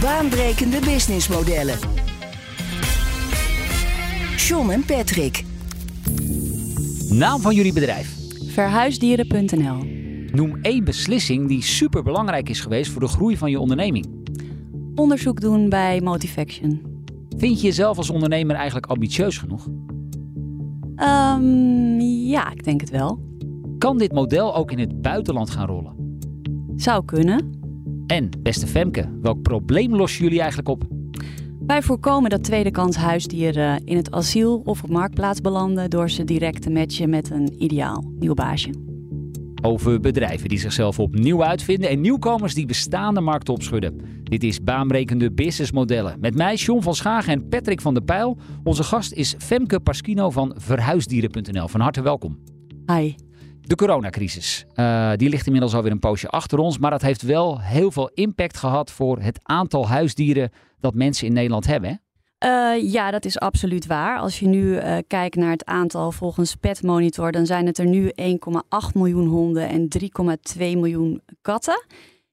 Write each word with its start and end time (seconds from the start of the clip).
Baanbrekende 0.00 0.80
businessmodellen. 0.80 1.78
John 4.36 4.70
en 4.70 4.84
Patrick. 4.84 5.44
Naam 7.08 7.40
van 7.40 7.54
jullie 7.54 7.72
bedrijf. 7.72 8.16
Verhuisdieren.nl. 8.46 9.84
Noem 10.32 10.58
één 10.62 10.84
beslissing 10.84 11.48
die 11.48 11.62
super 11.62 12.02
belangrijk 12.02 12.48
is 12.48 12.60
geweest 12.60 12.90
voor 12.90 13.00
de 13.00 13.08
groei 13.08 13.36
van 13.36 13.50
je 13.50 13.60
onderneming. 13.60 14.06
Onderzoek 14.94 15.40
doen 15.40 15.68
bij 15.68 16.00
Motivaction. 16.00 17.04
Vind 17.36 17.60
je 17.60 17.66
jezelf 17.66 17.96
als 17.96 18.10
ondernemer 18.10 18.56
eigenlijk 18.56 18.86
ambitieus 18.86 19.38
genoeg? 19.38 19.66
Um, 20.96 22.00
ja, 22.00 22.52
ik 22.52 22.64
denk 22.64 22.80
het 22.80 22.90
wel. 22.90 23.20
Kan 23.78 23.98
dit 23.98 24.12
model 24.12 24.54
ook 24.54 24.70
in 24.70 24.78
het 24.78 25.02
buitenland 25.02 25.50
gaan 25.50 25.66
rollen? 25.66 26.18
Zou 26.76 27.04
kunnen. 27.04 27.65
En, 28.06 28.30
beste 28.42 28.66
Femke, 28.66 29.18
welk 29.22 29.42
probleem 29.42 29.96
lossen 29.96 30.22
jullie 30.22 30.38
eigenlijk 30.40 30.68
op? 30.68 30.84
Wij 31.66 31.82
voorkomen 31.82 32.30
dat 32.30 32.44
tweede 32.44 32.70
kans 32.70 32.96
huisdieren 32.96 33.84
in 33.84 33.96
het 33.96 34.10
asiel 34.10 34.62
of 34.64 34.82
op 34.82 34.90
marktplaats 34.90 35.40
belanden 35.40 35.90
door 35.90 36.10
ze 36.10 36.24
direct 36.24 36.62
te 36.62 36.70
matchen 36.70 37.10
met 37.10 37.30
een 37.30 37.62
ideaal 37.62 38.04
nieuw 38.18 38.34
baasje. 38.34 38.70
Over 39.62 40.00
bedrijven 40.00 40.48
die 40.48 40.58
zichzelf 40.58 40.98
opnieuw 40.98 41.44
uitvinden 41.44 41.90
en 41.90 42.00
nieuwkomers 42.00 42.54
die 42.54 42.66
bestaande 42.66 43.20
markten 43.20 43.54
opschudden. 43.54 44.00
Dit 44.22 44.42
is 44.42 44.62
baanbrekende 44.62 45.32
businessmodellen. 45.32 46.20
Met 46.20 46.34
mij 46.34 46.54
John 46.54 46.82
van 46.82 46.94
Schagen 46.94 47.32
en 47.32 47.48
Patrick 47.48 47.80
van 47.80 47.94
der 47.94 48.02
Pijl. 48.02 48.38
Onze 48.64 48.82
gast 48.82 49.12
is 49.12 49.34
Femke 49.38 49.80
Paskino 49.80 50.30
van 50.30 50.54
Verhuisdieren.nl. 50.56 51.68
Van 51.68 51.80
harte 51.80 52.02
welkom. 52.02 52.38
Hi. 52.86 53.14
De 53.66 53.74
coronacrisis. 53.74 54.66
Uh, 54.74 55.12
die 55.16 55.28
ligt 55.28 55.46
inmiddels 55.46 55.74
alweer 55.74 55.92
een 55.92 55.98
poosje 55.98 56.28
achter 56.28 56.58
ons. 56.58 56.78
Maar 56.78 56.90
dat 56.90 57.02
heeft 57.02 57.22
wel 57.22 57.60
heel 57.60 57.90
veel 57.90 58.10
impact 58.14 58.56
gehad 58.56 58.90
voor 58.90 59.18
het 59.18 59.38
aantal 59.42 59.88
huisdieren 59.88 60.50
dat 60.80 60.94
mensen 60.94 61.26
in 61.26 61.32
Nederland 61.32 61.66
hebben. 61.66 62.00
Uh, 62.44 62.92
ja, 62.92 63.10
dat 63.10 63.24
is 63.24 63.38
absoluut 63.38 63.86
waar. 63.86 64.18
Als 64.18 64.38
je 64.38 64.46
nu 64.46 64.62
uh, 64.62 64.96
kijkt 65.06 65.36
naar 65.36 65.50
het 65.50 65.64
aantal 65.64 66.12
volgens 66.12 66.54
Pet 66.54 66.82
Monitor, 66.82 67.32
dan 67.32 67.46
zijn 67.46 67.66
het 67.66 67.78
er 67.78 67.86
nu 67.86 68.12
1,8 68.20 68.92
miljoen 68.94 69.26
honden 69.26 69.68
en 69.68 69.88
3,2 70.56 70.58
miljoen 70.58 71.22
katten. 71.42 71.84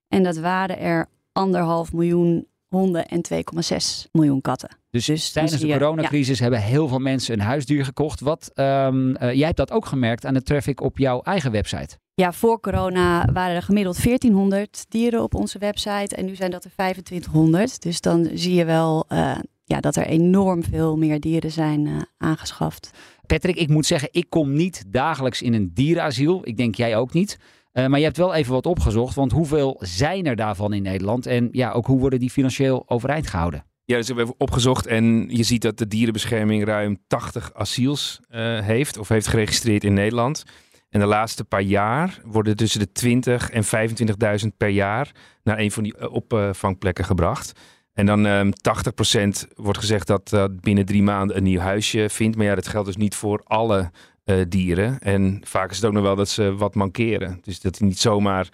En 0.08 0.24
dat 0.24 0.38
waren 0.38 0.80
er 0.80 1.06
anderhalf 1.32 1.94
miljoen 1.94 2.48
honden 2.74 3.06
en 3.08 3.22
2,6 3.34 4.10
miljoen 4.12 4.42
katten. 4.42 4.78
Dus, 4.90 5.06
dus 5.06 5.32
tijdens 5.32 5.60
de 5.60 5.68
coronacrisis 5.68 6.38
ja. 6.38 6.44
hebben 6.44 6.62
heel 6.62 6.88
veel 6.88 7.00
mensen 7.00 7.34
een 7.34 7.46
huisdier 7.46 7.86
gekocht. 7.86 8.20
Wat, 8.20 8.52
um, 8.56 9.10
uh, 9.10 9.16
jij 9.20 9.46
hebt 9.46 9.58
dat 9.58 9.72
ook 9.72 9.86
gemerkt 9.86 10.26
aan 10.26 10.34
de 10.34 10.44
traffic 10.44 10.82
op 10.82 10.98
jouw 10.98 11.22
eigen 11.22 11.52
website. 11.52 11.98
Ja, 12.14 12.34
voor 12.34 12.60
corona 12.60 13.26
waren 13.34 13.56
er 13.56 13.62
gemiddeld 13.62 14.04
1400 14.04 14.86
dieren 14.90 15.24
op 15.24 15.36
onze 15.36 15.60
website 15.60 16.16
en 16.16 16.26
nu 16.26 16.36
zijn 16.36 16.52
dat 16.52 16.64
er 16.64 16.72
2500. 16.72 17.82
Dus 17.82 18.02
dan 18.02 18.30
zie 18.34 18.54
je 18.54 18.66
wel 18.66 19.06
uh, 19.10 19.36
ja, 19.64 19.80
dat 19.80 19.96
er 19.96 20.06
enorm 20.06 20.64
veel 20.64 20.98
meer 20.98 21.20
dieren 21.20 21.52
zijn 21.52 21.86
uh, 21.86 22.02
aangeschaft. 22.18 22.92
Patrick, 23.26 23.56
ik 23.56 23.70
moet 23.70 23.86
zeggen, 23.86 24.10
ik 24.12 24.26
kom 24.30 24.54
niet 24.54 24.84
dagelijks 24.88 25.42
in 25.42 25.54
een 25.54 25.72
dierenasiel. 25.74 26.42
Ik 26.44 26.58
denk 26.58 26.76
jij 26.76 26.96
ook 26.96 27.14
niet. 27.14 27.38
Uh, 27.74 27.86
maar 27.88 28.00
je 28.00 28.06
hebt 28.06 28.18
wel 28.18 28.34
even 28.34 28.54
wat 28.54 28.66
opgezocht, 28.66 29.16
want 29.16 29.32
hoeveel 29.32 29.78
zijn 29.80 30.26
er 30.26 30.36
daarvan 30.36 30.74
in 30.74 30.82
Nederland? 30.82 31.26
En 31.26 31.50
ja, 31.52 31.72
ook 31.72 31.86
hoe 31.86 32.00
worden 32.00 32.20
die 32.20 32.30
financieel 32.30 32.84
overeind 32.88 33.28
gehouden? 33.28 33.66
Ja, 33.86 33.98
dus 33.98 34.08
we 34.08 34.16
hebben 34.16 34.36
opgezocht 34.38 34.88
en 34.88 35.26
je 35.30 35.44
ziet 35.44 35.62
dat 35.62 35.78
de 35.78 35.88
dierenbescherming 35.88 36.66
ruim 36.66 36.98
80 37.08 37.54
asiels 37.54 38.20
uh, 38.30 38.60
heeft 38.60 38.98
of 38.98 39.08
heeft 39.08 39.28
geregistreerd 39.28 39.84
in 39.84 39.94
Nederland. 39.94 40.44
En 40.90 41.00
de 41.00 41.06
laatste 41.06 41.44
paar 41.44 41.62
jaar 41.62 42.20
worden 42.26 42.56
tussen 42.56 42.80
de 42.80 42.92
20 42.92 43.50
en 43.50 43.64
25.000 44.44 44.48
per 44.58 44.70
jaar 44.70 45.12
naar 45.44 45.60
een 45.60 45.72
van 45.72 45.84
die 45.84 46.12
opvangplekken 46.12 47.06
gebracht. 47.06 47.60
En 47.94 48.06
dan 48.06 48.26
um, 48.26 48.52
80% 49.48 49.54
wordt 49.56 49.80
gezegd 49.80 50.08
dat 50.08 50.32
uh, 50.34 50.46
binnen 50.62 50.86
drie 50.86 51.04
maanden 51.04 51.38
een 51.38 51.44
nieuw 51.44 51.60
huisje 51.60 52.10
vindt. 52.10 52.38
Maar 52.38 52.46
ja, 52.46 52.56
dat 52.56 52.68
geldt 52.68 52.88
dus 52.88 52.98
niet 52.98 53.16
voor 53.16 53.42
alle 53.44 53.92
uh, 54.26 54.42
dieren. 54.48 55.00
En 55.00 55.42
vaak 55.44 55.70
is 55.70 55.76
het 55.76 55.86
ook 55.86 55.94
nog 55.94 56.04
wel 56.04 56.16
dat 56.16 56.30
ze 56.30 56.56
wat 56.56 56.76
mankeren. 56.76 57.40
Dus 57.42 57.62
dat 57.62 57.78
die 57.78 57.88
niet 57.88 58.00
zomaar 58.00 58.50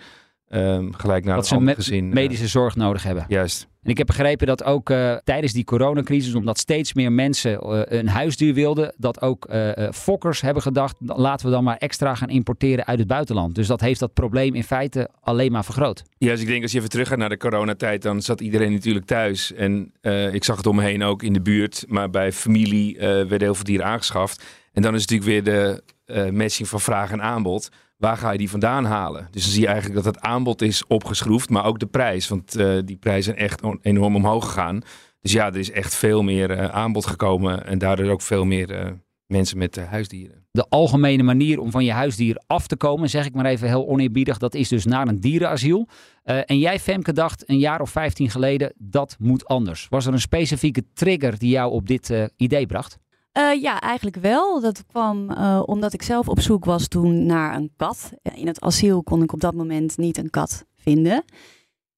um, 0.49 0.93
gelijk 0.93 1.25
naar 1.25 1.35
dat 1.35 1.49
een 1.49 1.57
ander 1.57 1.75
gezin... 1.75 2.09
medische 2.09 2.43
uh, 2.43 2.49
zorg 2.49 2.75
nodig 2.75 3.03
hebben. 3.03 3.25
Juist. 3.27 3.67
En 3.83 3.89
ik 3.89 3.97
heb 3.97 4.07
begrepen 4.07 4.47
dat 4.47 4.63
ook 4.63 4.89
uh, 4.89 5.15
tijdens 5.15 5.53
die 5.53 5.63
coronacrisis, 5.63 6.33
omdat 6.33 6.57
steeds 6.57 6.93
meer 6.93 7.11
mensen 7.11 7.51
uh, 7.51 7.81
een 7.85 8.07
huisdier 8.07 8.53
wilden, 8.53 8.93
dat 8.97 9.21
ook 9.21 9.47
uh, 9.51 9.71
fokkers 9.91 10.41
hebben 10.41 10.63
gedacht, 10.63 10.95
laten 10.99 11.45
we 11.45 11.51
dan 11.51 11.63
maar 11.63 11.77
extra 11.77 12.15
gaan 12.15 12.29
importeren 12.29 12.85
uit 12.85 12.99
het 12.99 13.07
buitenland. 13.07 13.55
Dus 13.55 13.67
dat 13.67 13.81
heeft 13.81 13.99
dat 13.99 14.13
probleem 14.13 14.55
in 14.55 14.63
feite 14.63 15.09
alleen 15.21 15.51
maar 15.51 15.65
vergroot. 15.65 16.03
Ja, 16.17 16.31
dus 16.31 16.41
ik 16.41 16.47
denk 16.47 16.61
als 16.61 16.71
je 16.71 16.77
even 16.77 16.89
terug 16.89 17.07
gaat 17.07 17.17
naar 17.17 17.29
de 17.29 17.37
coronatijd, 17.37 18.01
dan 18.01 18.21
zat 18.21 18.41
iedereen 18.41 18.71
natuurlijk 18.71 19.05
thuis. 19.05 19.53
En 19.53 19.93
ik 20.31 20.43
zag 20.43 20.57
het 20.57 20.65
om 20.65 20.75
me 20.75 20.83
heen 20.83 21.03
ook 21.03 21.23
in 21.23 21.33
de 21.33 21.41
buurt, 21.41 21.85
maar 21.87 22.09
bij 22.09 22.31
familie 22.31 22.97
werden 22.99 23.41
heel 23.41 23.55
veel 23.55 23.63
dieren 23.63 23.85
aangeschaft. 23.85 24.43
En 24.73 24.81
dan 24.81 24.95
is 24.95 25.05
natuurlijk 25.05 25.45
weer 25.45 25.83
de 26.05 26.31
matching 26.31 26.67
van 26.67 26.79
vraag 26.79 27.11
en 27.11 27.21
aanbod 27.21 27.69
waar 27.99 28.17
ga 28.17 28.31
je 28.31 28.37
die 28.37 28.49
vandaan 28.49 28.85
halen? 28.85 29.27
Dus 29.31 29.43
dan 29.43 29.51
zie 29.51 29.61
je 29.61 29.67
eigenlijk 29.67 30.03
dat 30.03 30.15
het 30.15 30.23
aanbod 30.23 30.61
is 30.61 30.87
opgeschroefd, 30.87 31.49
maar 31.49 31.65
ook 31.65 31.79
de 31.79 31.85
prijs. 31.85 32.27
Want 32.27 32.57
uh, 32.57 32.79
die 32.85 32.97
prijzen 32.97 33.23
zijn 33.23 33.45
echt 33.45 33.61
enorm 33.81 34.15
omhoog 34.15 34.45
gegaan. 34.45 34.81
Dus 35.21 35.31
ja, 35.31 35.47
er 35.47 35.57
is 35.57 35.71
echt 35.71 35.95
veel 35.95 36.23
meer 36.23 36.51
uh, 36.51 36.65
aanbod 36.65 37.05
gekomen 37.05 37.65
en 37.65 37.77
daardoor 37.77 38.09
ook 38.09 38.21
veel 38.21 38.45
meer 38.45 38.71
uh, 38.71 38.91
mensen 39.25 39.57
met 39.57 39.75
huisdieren. 39.75 40.47
De 40.51 40.65
algemene 40.69 41.23
manier 41.23 41.59
om 41.59 41.71
van 41.71 41.85
je 41.85 41.91
huisdier 41.91 42.41
af 42.47 42.67
te 42.67 42.75
komen, 42.77 43.09
zeg 43.09 43.25
ik 43.25 43.33
maar 43.33 43.45
even 43.45 43.67
heel 43.67 43.87
oneerbiedig, 43.87 44.37
dat 44.37 44.55
is 44.55 44.67
dus 44.67 44.85
naar 44.85 45.07
een 45.07 45.19
dierenasiel. 45.19 45.87
en 46.23 46.59
jij, 46.59 46.79
Femke, 46.79 47.13
dacht 47.13 47.49
een 47.49 47.59
jaar 47.59 47.81
of 47.81 47.89
15 47.89 48.29
geleden, 48.29 48.73
dat 48.77 49.15
moet 49.19 49.45
anders. 49.45 49.87
Was 49.89 50.05
er 50.05 50.13
een 50.13 50.19
specifieke 50.19 50.83
trigger 50.93 51.37
die 51.37 51.49
jou 51.49 51.71
op 51.71 51.87
dit 51.87 52.13
idee 52.37 52.65
bracht? 52.65 52.97
Uh, 53.37 53.61
ja, 53.61 53.81
eigenlijk 53.81 54.15
wel. 54.15 54.61
Dat 54.61 54.85
kwam 54.85 55.31
uh, 55.31 55.61
omdat 55.65 55.93
ik 55.93 56.01
zelf 56.01 56.29
op 56.29 56.39
zoek 56.39 56.65
was 56.65 56.87
toen 56.87 57.25
naar 57.25 57.55
een 57.55 57.71
kat. 57.77 58.11
In 58.33 58.47
het 58.47 58.61
asiel 58.61 59.03
kon 59.03 59.23
ik 59.23 59.33
op 59.33 59.39
dat 59.39 59.53
moment 59.53 59.97
niet 59.97 60.17
een 60.17 60.29
kat 60.29 60.65
vinden. 60.75 61.23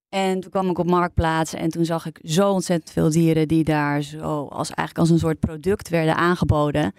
En 0.09 0.39
toen 0.39 0.51
kwam 0.51 0.69
ik 0.69 0.77
op 0.77 0.89
Marktplaats 0.89 1.53
en 1.53 1.69
toen 1.69 1.85
zag 1.85 2.05
ik 2.05 2.19
zo 2.23 2.51
ontzettend 2.51 2.91
veel 2.91 3.09
dieren 3.09 3.47
die 3.47 3.63
daar 3.63 4.01
zo 4.01 4.45
als, 4.45 4.67
eigenlijk 4.67 4.97
als 4.97 5.09
een 5.09 5.19
soort 5.19 5.39
product 5.39 5.89
werden 5.89 6.15
aangeboden. 6.15 6.93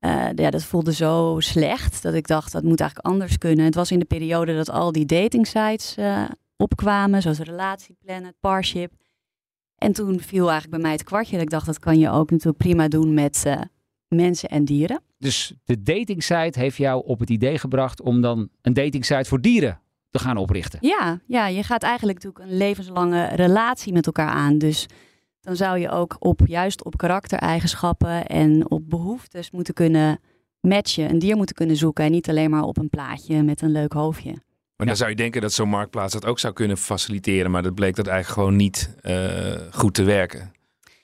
Uh, 0.00 0.28
ja, 0.34 0.50
dat 0.50 0.64
voelde 0.64 0.92
zo 0.92 1.36
slecht 1.38 2.02
dat 2.02 2.14
ik 2.14 2.26
dacht 2.26 2.52
dat 2.52 2.62
moet 2.62 2.80
eigenlijk 2.80 3.08
anders 3.08 3.38
kunnen. 3.38 3.64
Het 3.64 3.74
was 3.74 3.90
in 3.90 3.98
de 3.98 4.04
periode 4.04 4.54
dat 4.54 4.70
al 4.70 4.92
die 4.92 5.04
datingsites 5.04 5.96
opkwamen, 6.56 7.22
zoals 7.22 7.38
Relatieplanet, 7.38 8.34
Parship. 8.40 8.92
En 9.84 9.92
toen 9.92 10.20
viel 10.20 10.50
eigenlijk 10.50 10.70
bij 10.70 10.80
mij 10.80 10.92
het 10.92 11.02
kwartje. 11.02 11.32
Dat 11.32 11.42
ik 11.42 11.50
dacht, 11.50 11.66
dat 11.66 11.78
kan 11.78 11.98
je 11.98 12.10
ook 12.10 12.30
natuurlijk 12.30 12.58
prima 12.58 12.88
doen 12.88 13.14
met 13.14 13.44
uh, 13.46 13.60
mensen 14.08 14.48
en 14.48 14.64
dieren. 14.64 15.00
Dus 15.18 15.54
de 15.64 15.82
datingsite 15.82 16.58
heeft 16.58 16.76
jou 16.76 17.06
op 17.06 17.18
het 17.20 17.30
idee 17.30 17.58
gebracht 17.58 18.02
om 18.02 18.20
dan 18.20 18.48
een 18.62 18.72
datingsite 18.72 19.28
voor 19.28 19.40
dieren 19.40 19.80
te 20.10 20.18
gaan 20.18 20.36
oprichten. 20.36 20.78
Ja, 20.82 21.20
ja, 21.26 21.46
je 21.46 21.62
gaat 21.62 21.82
eigenlijk 21.82 22.22
natuurlijk 22.22 22.50
een 22.50 22.56
levenslange 22.56 23.26
relatie 23.26 23.92
met 23.92 24.06
elkaar 24.06 24.28
aan. 24.28 24.58
Dus 24.58 24.86
dan 25.40 25.56
zou 25.56 25.78
je 25.78 25.90
ook 25.90 26.16
op, 26.18 26.40
juist 26.46 26.84
op 26.84 26.96
karaktereigenschappen 26.96 28.26
en 28.26 28.70
op 28.70 28.90
behoeftes 28.90 29.50
moeten 29.50 29.74
kunnen 29.74 30.20
matchen. 30.60 31.10
Een 31.10 31.18
dier 31.18 31.36
moeten 31.36 31.54
kunnen 31.54 31.76
zoeken 31.76 32.04
en 32.04 32.10
niet 32.10 32.28
alleen 32.28 32.50
maar 32.50 32.64
op 32.64 32.78
een 32.78 32.90
plaatje 32.90 33.42
met 33.42 33.62
een 33.62 33.72
leuk 33.72 33.92
hoofdje. 33.92 34.34
Maar 34.84 34.94
dan 34.94 35.02
zou 35.04 35.16
je 35.16 35.22
denken 35.22 35.40
dat 35.40 35.52
zo'n 35.52 35.68
marktplaats 35.68 36.12
dat 36.12 36.26
ook 36.26 36.38
zou 36.38 36.52
kunnen 36.52 36.76
faciliteren. 36.76 37.50
Maar 37.50 37.62
dat 37.62 37.74
bleek 37.74 37.96
dat 37.96 38.06
eigenlijk 38.06 38.38
gewoon 38.38 38.56
niet 38.56 38.94
uh, 39.02 39.54
goed 39.70 39.94
te 39.94 40.02
werken. 40.02 40.52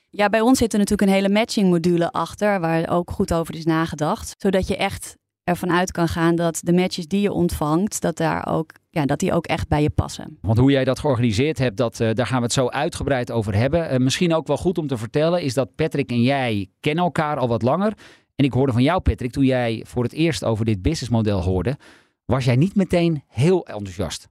Ja, 0.09 0.29
bij 0.29 0.41
ons 0.41 0.57
zit 0.57 0.73
er 0.73 0.79
natuurlijk 0.79 1.09
een 1.09 1.15
hele 1.15 1.29
matching 1.29 1.69
module 1.69 2.11
achter, 2.11 2.59
waar 2.59 2.89
ook 2.89 3.11
goed 3.11 3.33
over 3.33 3.55
is 3.55 3.65
nagedacht. 3.65 4.35
Zodat 4.37 4.67
je 4.67 4.77
echt 4.77 5.17
ervan 5.43 5.71
uit 5.71 5.91
kan 5.91 6.07
gaan 6.07 6.35
dat 6.35 6.59
de 6.63 6.73
matches 6.73 7.07
die 7.07 7.21
je 7.21 7.31
ontvangt, 7.31 8.01
dat, 8.01 8.17
daar 8.17 8.47
ook, 8.47 8.71
ja, 8.89 9.05
dat 9.05 9.19
die 9.19 9.33
ook 9.33 9.45
echt 9.45 9.67
bij 9.67 9.81
je 9.81 9.89
passen. 9.89 10.37
Want 10.41 10.57
hoe 10.57 10.71
jij 10.71 10.83
dat 10.83 10.99
georganiseerd 10.99 11.57
hebt, 11.57 11.77
dat, 11.77 11.99
uh, 11.99 12.09
daar 12.13 12.27
gaan 12.27 12.37
we 12.37 12.43
het 12.43 12.53
zo 12.53 12.67
uitgebreid 12.67 13.31
over 13.31 13.55
hebben. 13.55 13.93
Uh, 13.93 13.99
misschien 13.99 14.33
ook 14.33 14.47
wel 14.47 14.57
goed 14.57 14.77
om 14.77 14.87
te 14.87 14.97
vertellen, 14.97 15.41
is 15.41 15.53
dat 15.53 15.75
Patrick 15.75 16.09
en 16.09 16.21
jij 16.21 16.69
kennen 16.79 17.03
elkaar 17.03 17.37
al 17.37 17.47
wat 17.47 17.61
langer. 17.61 17.93
En 18.35 18.45
ik 18.45 18.53
hoorde 18.53 18.71
van 18.71 18.83
jou, 18.83 19.01
Patrick, 19.01 19.31
toen 19.31 19.45
jij 19.45 19.83
voor 19.87 20.03
het 20.03 20.13
eerst 20.13 20.43
over 20.43 20.65
dit 20.65 20.81
businessmodel 20.81 21.41
hoorde, 21.41 21.77
was 22.31 22.45
jij 22.45 22.55
niet 22.55 22.75
meteen 22.75 23.23
heel 23.27 23.65
enthousiast? 23.65 24.29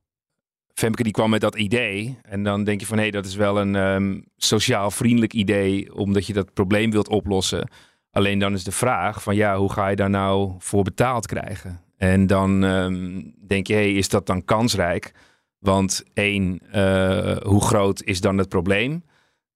Femke 0.75 1.03
die 1.03 1.13
kwam 1.13 1.31
met 1.31 1.41
dat 1.41 1.57
idee. 1.57 2.19
En 2.23 2.43
dan 2.43 2.65
denk 2.65 2.81
je 2.81 2.87
van 2.87 2.97
hé, 2.97 3.03
hey, 3.03 3.11
dat 3.11 3.27
is 3.27 3.35
wel 3.35 3.61
een 3.61 3.77
ehm, 3.77 4.21
sociaal 4.37 4.91
vriendelijk 4.91 5.33
idee, 5.33 5.95
omdat 5.95 6.27
je 6.27 6.33
dat 6.33 6.53
probleem 6.53 6.91
wilt 6.91 7.09
oplossen. 7.09 7.71
Alleen 8.11 8.39
dan 8.39 8.53
is 8.53 8.65
de 8.65 8.73
vraag 8.73 9.23
van 9.23 9.37
ja, 9.37 9.57
hoe 9.57 9.73
ga 9.73 9.89
je 9.89 9.97
daar 9.97 10.11
nou 10.11 10.55
voor 10.59 10.83
betaald 10.83 11.27
krijgen? 11.27 11.81
En 11.97 12.27
dan 12.27 12.65
ehm, 12.65 13.23
denk 13.47 13.67
je, 13.67 13.75
hey, 13.75 13.93
is 13.93 14.09
dat 14.09 14.27
dan 14.27 14.45
kansrijk? 14.45 15.13
Want 15.59 16.05
één, 16.15 16.61
eh, 16.71 17.37
hoe 17.37 17.63
groot 17.63 18.03
is 18.03 18.21
dan 18.21 18.39
het 18.39 18.49
probleem? 18.49 19.05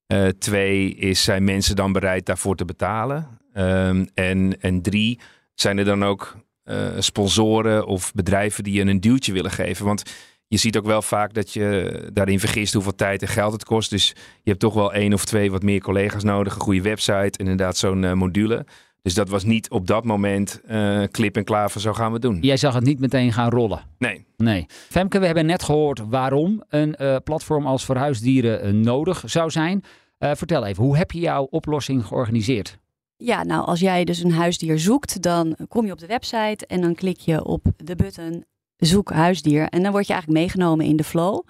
Uh, 0.07 0.29
twee, 0.29 0.95
is, 0.95 1.25
zijn 1.25 1.45
mensen 1.45 1.77
dan 1.77 1.93
bereid 1.93 2.27
daarvoor 2.27 2.57
te 2.57 2.65
betalen? 2.65 3.39
Um, 3.55 4.07
en, 4.15 4.61
en 4.61 4.83
drie, 4.83 5.21
zijn 5.55 5.79
er 5.79 5.85
dan 5.85 6.05
ook 6.05 6.37
uh, 6.65 6.89
sponsoren 6.99 7.87
of 7.87 8.13
bedrijven 8.13 8.65
die 8.65 8.75
je 8.75 8.81
een 8.81 9.01
duwtje 9.01 9.33
willen 9.33 9.51
geven? 9.51 9.85
Want 9.85 10.03
je 10.49 10.57
ziet 10.57 10.77
ook 10.77 10.87
wel 10.87 11.03
vaak 11.03 11.35
dat 11.35 11.53
je 11.53 12.09
daarin 12.13 12.41
vergist 12.41 12.73
hoeveel 12.73 12.95
tijd 12.95 13.23
en 13.23 13.29
geld 13.29 13.53
het 13.53 13.65
kost. 13.65 13.91
Dus 13.91 14.09
je 14.43 14.51
hebt 14.51 14.61
toch 14.61 14.75
wel 14.75 14.93
één 14.93 15.13
of 15.13 15.25
twee 15.25 15.51
wat 15.51 15.63
meer 15.63 15.81
collega's 15.81 16.23
nodig. 16.23 16.55
Een 16.55 16.61
goede 16.61 16.83
website, 16.83 17.39
inderdaad 17.39 17.77
zo'n 17.77 18.03
uh, 18.03 18.13
module. 18.13 18.67
Dus 19.03 19.15
dat 19.15 19.29
was 19.29 19.45
niet 19.45 19.71
op 19.71 19.87
dat 19.87 20.05
moment 20.05 20.61
uh, 20.71 21.03
klip 21.11 21.37
en 21.37 21.45
klaar 21.45 21.71
van 21.71 21.81
zo 21.81 21.93
gaan 21.93 22.13
we 22.13 22.19
doen. 22.19 22.39
Jij 22.41 22.57
zag 22.57 22.75
het 22.75 22.85
niet 22.85 23.01
meteen 23.01 23.33
gaan 23.33 23.51
rollen? 23.51 23.81
Nee. 23.99 24.27
Nee. 24.37 24.67
Femke, 24.69 25.19
we 25.19 25.27
hebben 25.27 25.47
net 25.47 25.63
gehoord 25.63 26.01
waarom 26.09 26.63
een 26.69 26.97
uh, 26.99 27.17
platform 27.25 27.67
als 27.67 27.85
verhuisdieren 27.85 28.81
nodig 28.81 29.23
zou 29.27 29.51
zijn. 29.51 29.85
vertel 30.19 30.67
even, 30.67 30.85
hoe 30.85 30.97
heb 30.97 31.11
je 31.11 31.21
jouw 31.21 31.45
oplossing 31.51 32.07
georganiseerd? 32.07 32.79
Ja, 33.17 33.45
nou 33.45 33.67
als 33.67 33.81
jij 33.81 34.05
dus 34.05 34.23
een 34.23 34.33
huisdier 34.33 34.79
zoekt, 34.79 35.23
dan 35.23 35.57
kom 35.69 35.87
je 35.87 35.93
op 35.93 35.99
de 35.99 36.07
website 36.07 36.67
en 36.67 36.81
dan 36.81 36.95
klik 36.95 37.19
je 37.19 37.45
op 37.45 37.67
de 37.77 37.97
button 37.97 38.45
zoek 38.77 39.11
huisdier. 39.11 39.69
En 39.69 39.83
dan 39.83 39.93
word 39.93 40.07
je 40.07 40.13
eigenlijk 40.13 40.43
meegenomen 40.43 40.87
in 40.87 40.97
de 40.97 41.05
flow. 41.05 41.43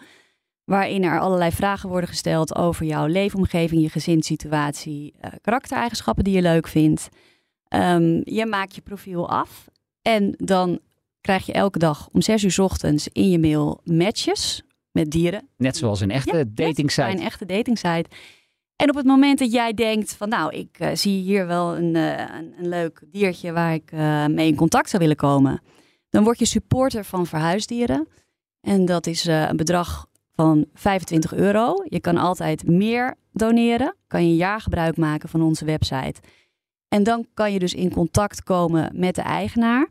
Waarin 0.64 1.04
er 1.04 1.20
allerlei 1.20 1.50
vragen 1.50 1.88
worden 1.88 2.08
gesteld 2.08 2.54
over 2.54 2.86
jouw 2.86 3.06
leefomgeving, 3.06 3.82
je 3.82 3.88
gezinssituatie, 3.88 5.14
uh, 5.24 5.30
karaktereigenschappen 5.40 6.24
die 6.24 6.34
je 6.34 6.42
leuk 6.42 6.68
vindt. 6.68 7.08
Um, 7.68 8.20
je 8.24 8.46
maakt 8.46 8.74
je 8.74 8.80
profiel 8.80 9.28
af 9.28 9.68
en 10.02 10.34
dan 10.36 10.80
krijg 11.20 11.46
je 11.46 11.52
elke 11.52 11.78
dag 11.78 12.08
om 12.12 12.22
6 12.22 12.42
uur 12.42 12.52
s 12.52 12.58
ochtends 12.58 13.08
in 13.08 13.30
je 13.30 13.38
mail 13.38 13.80
matches 13.84 14.62
met 14.90 15.10
dieren. 15.10 15.48
Net 15.56 15.76
zoals 15.76 16.00
een 16.00 16.10
echte 16.10 16.36
ja, 16.36 16.44
datingsite. 16.46 17.08
Een 17.08 17.20
echte 17.20 17.46
datingsite. 17.46 18.08
En 18.76 18.88
op 18.88 18.96
het 18.96 19.06
moment 19.06 19.38
dat 19.38 19.52
jij 19.52 19.72
denkt 19.72 20.14
van 20.14 20.28
nou, 20.28 20.52
ik 20.54 20.78
uh, 20.80 20.88
zie 20.92 21.22
hier 21.22 21.46
wel 21.46 21.76
een, 21.76 21.94
uh, 21.94 22.18
een, 22.18 22.54
een, 22.58 22.68
leuk 22.68 23.02
diertje 23.06 23.52
waar 23.52 23.74
ik 23.74 23.92
mee 24.28 24.46
in 24.46 24.56
contact 24.56 24.90
zou 24.90 25.02
willen 25.02 25.16
komen 25.16 25.60
dan 26.14 26.24
word 26.24 26.38
je 26.38 26.44
supporter 26.44 27.04
van 27.04 27.26
verhuisdieren. 27.26 28.08
En 28.60 28.84
dat 28.84 29.06
is 29.06 29.24
een 29.24 29.56
bedrag 29.56 30.06
van 30.34 30.66
25 30.74 31.34
euro. 31.34 31.84
Je 31.84 32.00
kan 32.00 32.16
altijd 32.16 32.66
meer 32.66 33.14
doneren. 33.32 33.96
Kan 34.06 34.22
je 34.24 34.28
een 34.28 34.36
jaar 34.36 34.60
gebruik 34.60 34.96
maken 34.96 35.28
van 35.28 35.42
onze 35.42 35.64
website. 35.64 36.20
En 36.88 37.02
dan 37.02 37.26
kan 37.34 37.52
je 37.52 37.58
dus 37.58 37.74
in 37.74 37.92
contact 37.92 38.42
komen 38.42 38.90
met 38.92 39.14
de 39.14 39.22
eigenaar. 39.22 39.88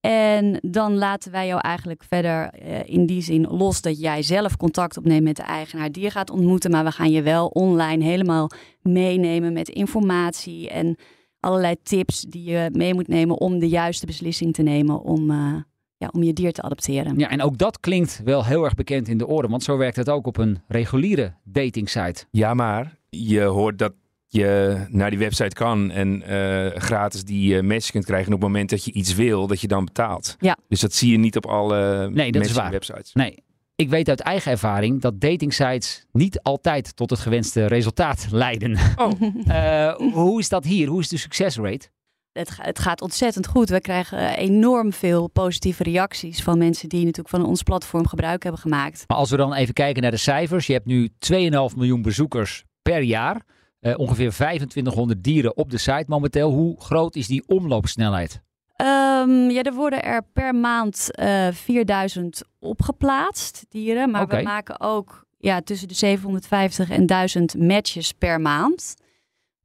En 0.00 0.58
dan 0.62 0.96
laten 0.96 1.32
wij 1.32 1.46
jou 1.46 1.60
eigenlijk 1.60 2.02
verder 2.08 2.50
uh, 2.62 2.78
in 2.84 3.06
die 3.06 3.22
zin 3.22 3.46
los 3.46 3.80
dat 3.80 4.00
jij 4.00 4.22
zelf 4.22 4.56
contact 4.56 4.96
opneemt 4.96 5.22
met 5.22 5.36
de 5.36 5.42
eigenaar 5.42 5.92
die 5.92 6.02
je 6.02 6.10
gaat 6.10 6.30
ontmoeten. 6.30 6.70
Maar 6.70 6.84
we 6.84 6.90
gaan 6.90 7.10
je 7.10 7.22
wel 7.22 7.46
online 7.46 8.04
helemaal 8.04 8.50
meenemen 8.82 9.52
met 9.52 9.68
informatie 9.68 10.70
en 10.70 10.96
allerlei 11.40 11.74
tips 11.82 12.20
die 12.20 12.50
je 12.50 12.68
mee 12.72 12.94
moet 12.94 13.08
nemen 13.08 13.40
om 13.40 13.58
de 13.58 13.68
juiste 13.68 14.06
beslissing 14.06 14.54
te 14.54 14.62
nemen 14.62 15.02
om, 15.02 15.30
uh, 15.30 15.54
ja, 15.96 16.08
om 16.12 16.22
je 16.22 16.32
dier 16.32 16.52
te 16.52 16.62
adopteren. 16.62 17.18
Ja, 17.18 17.30
en 17.30 17.42
ook 17.42 17.58
dat 17.58 17.80
klinkt 17.80 18.20
wel 18.24 18.44
heel 18.44 18.64
erg 18.64 18.74
bekend 18.74 19.08
in 19.08 19.18
de 19.18 19.26
oren, 19.26 19.50
want 19.50 19.62
zo 19.62 19.76
werkt 19.76 19.96
het 19.96 20.10
ook 20.10 20.26
op 20.26 20.36
een 20.36 20.58
reguliere 20.68 21.34
datingsite. 21.44 22.24
Ja, 22.30 22.54
maar 22.54 22.98
je 23.08 23.42
hoort 23.42 23.78
dat 23.78 23.92
je 24.28 24.76
naar 24.88 25.10
die 25.10 25.18
website 25.18 25.54
kan 25.54 25.90
en 25.90 26.22
uh, 26.28 26.66
gratis 26.80 27.24
die 27.24 27.54
uh, 27.54 27.62
match 27.62 27.90
kunt 27.90 28.04
krijgen. 28.04 28.26
En 28.26 28.34
op 28.34 28.40
het 28.40 28.50
moment 28.50 28.70
dat 28.70 28.84
je 28.84 28.92
iets 28.92 29.14
wil, 29.14 29.46
dat 29.46 29.60
je 29.60 29.68
dan 29.68 29.84
betaalt. 29.84 30.36
Ja. 30.38 30.56
Dus 30.68 30.80
dat 30.80 30.92
zie 30.92 31.12
je 31.12 31.18
niet 31.18 31.36
op 31.36 31.46
alle 31.46 32.10
nee, 32.10 32.32
dat 32.32 32.44
is 32.44 32.52
waar. 32.52 32.70
websites. 32.70 33.12
Nee, 33.12 33.42
ik 33.74 33.88
weet 33.88 34.08
uit 34.08 34.20
eigen 34.20 34.50
ervaring 34.50 35.00
dat 35.00 35.20
datingsites 35.20 36.06
niet 36.12 36.42
altijd 36.42 36.96
tot 36.96 37.10
het 37.10 37.18
gewenste 37.18 37.66
resultaat 37.66 38.26
leiden. 38.30 38.78
Oh. 38.96 39.20
uh, 39.46 39.94
hoe 40.24 40.38
is 40.38 40.48
dat 40.48 40.64
hier? 40.64 40.88
Hoe 40.88 41.00
is 41.00 41.08
de 41.08 41.16
succesrate? 41.16 41.88
Het, 42.32 42.50
het, 42.56 42.78
gaat 42.78 43.00
ontzettend 43.00 43.46
goed. 43.46 43.68
We 43.68 43.80
krijgen 43.80 44.36
enorm 44.36 44.92
veel 44.92 45.28
positieve 45.28 45.82
reacties 45.82 46.42
van 46.42 46.58
mensen 46.58 46.88
die 46.88 47.00
natuurlijk 47.04 47.28
van 47.28 47.44
ons 47.44 47.62
platform 47.62 48.06
gebruik 48.06 48.42
hebben 48.42 48.60
gemaakt. 48.60 49.04
Maar 49.06 49.16
als 49.16 49.30
we 49.30 49.36
dan 49.36 49.54
even 49.54 49.74
kijken 49.74 50.02
naar 50.02 50.10
de 50.10 50.16
cijfers. 50.16 50.66
Je 50.66 50.72
hebt 50.72 50.86
nu 50.86 51.08
2,5 51.08 51.76
miljoen 51.76 52.02
bezoekers 52.02 52.64
per 52.82 53.02
jaar. 53.02 53.42
Uh, 53.80 53.98
ongeveer 53.98 54.30
2500 54.32 55.24
dieren 55.24 55.56
op 55.56 55.70
de 55.70 55.78
site 55.78 56.04
momenteel. 56.06 56.50
Hoe 56.50 56.80
groot 56.80 57.16
is 57.16 57.26
die 57.26 57.42
omloopsnelheid? 57.46 58.40
Um, 58.82 59.50
ja, 59.50 59.62
er 59.62 59.74
worden 59.74 60.02
er 60.02 60.22
per 60.32 60.54
maand 60.54 61.08
uh, 61.12 61.48
4000 61.52 62.42
opgeplaatst 62.58 63.66
dieren. 63.68 64.10
Maar 64.10 64.22
okay. 64.22 64.38
we 64.38 64.44
maken 64.44 64.80
ook 64.80 65.26
ja, 65.38 65.60
tussen 65.60 65.88
de 65.88 65.94
750 65.94 66.90
en 66.90 67.06
1000 67.06 67.58
matches 67.58 68.12
per 68.12 68.40
maand. 68.40 68.94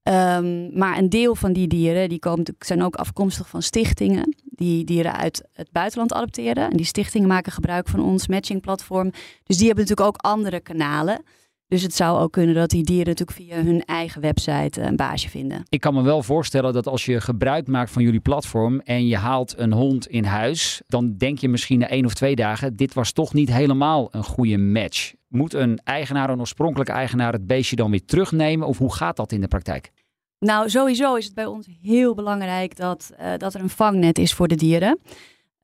Um, 0.04 0.78
maar 0.78 0.98
een 0.98 1.10
deel 1.10 1.36
van 1.36 1.54
die 1.54 1.68
dieren 1.68 2.10
die 2.10 2.20
komen, 2.20 2.56
zijn 2.60 2.84
ook 2.84 2.96
afkomstig 2.96 3.50
van 3.50 3.62
stichtingen. 3.62 4.36
Die 4.44 4.84
dieren 4.84 5.16
uit 5.16 5.44
het 5.54 5.72
buitenland 5.72 6.14
adopteren. 6.14 6.70
En 6.70 6.78
die 6.78 6.86
stichtingen 6.86 7.28
maken 7.28 7.52
gebruik 7.52 7.88
van 7.88 8.00
ons 8.00 8.28
matchingplatform. 8.28 9.12
Dus 9.44 9.58
die 9.58 9.68
hebben 9.68 9.86
natuurlijk 9.86 10.16
ook 10.16 10.22
andere 10.22 10.60
kanalen. 10.60 11.24
Dus 11.74 11.82
het 11.82 11.96
zou 11.96 12.20
ook 12.20 12.32
kunnen 12.32 12.56
dat 12.56 12.70
die 12.70 12.84
dieren 12.84 13.08
natuurlijk 13.08 13.38
via 13.38 13.64
hun 13.64 13.86
eigen 13.86 14.22
website 14.22 14.82
een 14.82 14.96
baasje 14.96 15.30
vinden. 15.30 15.64
Ik 15.70 15.82
kan 15.82 15.94
me 15.94 16.02
wel 16.02 16.24
voorstellen 16.24 16.74
dat 16.74 16.88
als 16.88 17.06
je 17.06 17.22
gebruik 17.22 17.68
maakt 17.68 17.92
van 17.92 18.04
jullie 18.04 18.20
platform 18.20 18.80
en 18.80 19.08
je 19.08 19.18
haalt 19.18 19.58
een 19.58 19.74
hond 19.74 20.08
in 20.08 20.24
huis, 20.24 20.82
dan 20.88 21.18
denk 21.18 21.38
je 21.38 21.50
misschien 21.50 21.80
na 21.80 21.88
één 21.88 22.06
of 22.06 22.14
twee 22.14 22.36
dagen, 22.36 22.76
dit 22.76 22.94
was 22.94 23.12
toch 23.12 23.34
niet 23.34 23.54
helemaal 23.54 24.08
een 24.12 24.24
goede 24.24 24.58
match. 24.58 25.14
Moet 25.28 25.54
een 25.54 25.80
eigenaar, 25.84 26.30
een 26.30 26.40
oorspronkelijke 26.40 26.92
eigenaar, 26.92 27.34
het 27.34 27.48
beestje 27.48 27.76
dan 27.76 27.92
weer 27.92 28.06
terugnemen 28.06 28.68
of 28.68 28.78
hoe 28.78 28.94
gaat 28.94 29.16
dat 29.16 29.32
in 29.32 29.42
de 29.42 29.48
praktijk? 29.48 29.92
Nou, 30.40 30.70
sowieso 30.70 31.16
is 31.16 31.26
het 31.26 31.34
bij 31.34 31.46
ons 31.46 31.68
heel 31.82 32.14
belangrijk 32.14 32.76
dat, 32.76 33.12
uh, 33.20 33.32
dat 33.38 33.54
er 33.54 33.62
een 33.62 33.70
vangnet 33.70 34.18
is 34.18 34.34
voor 34.34 34.48
de 34.48 34.56
dieren. 34.56 35.00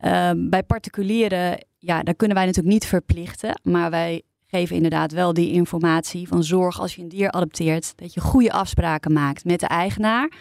Uh, 0.06 0.31
bij 0.35 0.63
particulieren, 0.63 1.65
ja, 1.77 2.03
daar 2.03 2.15
kunnen 2.15 2.38
wij 2.38 2.45
natuurlijk 2.45 2.73
niet 2.73 2.85
verplichten, 2.85 3.59
maar 3.63 3.89
wij 3.89 4.23
geven 4.50 4.75
inderdaad 4.75 5.12
wel 5.12 5.34
die 5.34 5.51
informatie 5.51 6.28
van 6.28 6.44
zorg 6.44 6.80
als 6.80 6.96
je 6.96 7.01
een 7.01 7.07
dier 7.07 7.31
adopteert, 7.31 7.94
dat 7.96 8.13
je 8.13 8.22
goede 8.22 8.51
afspraken 8.51 9.13
maakt 9.13 9.46
met 9.46 9.60
de 9.60 9.68
eigenaar. 9.68 10.31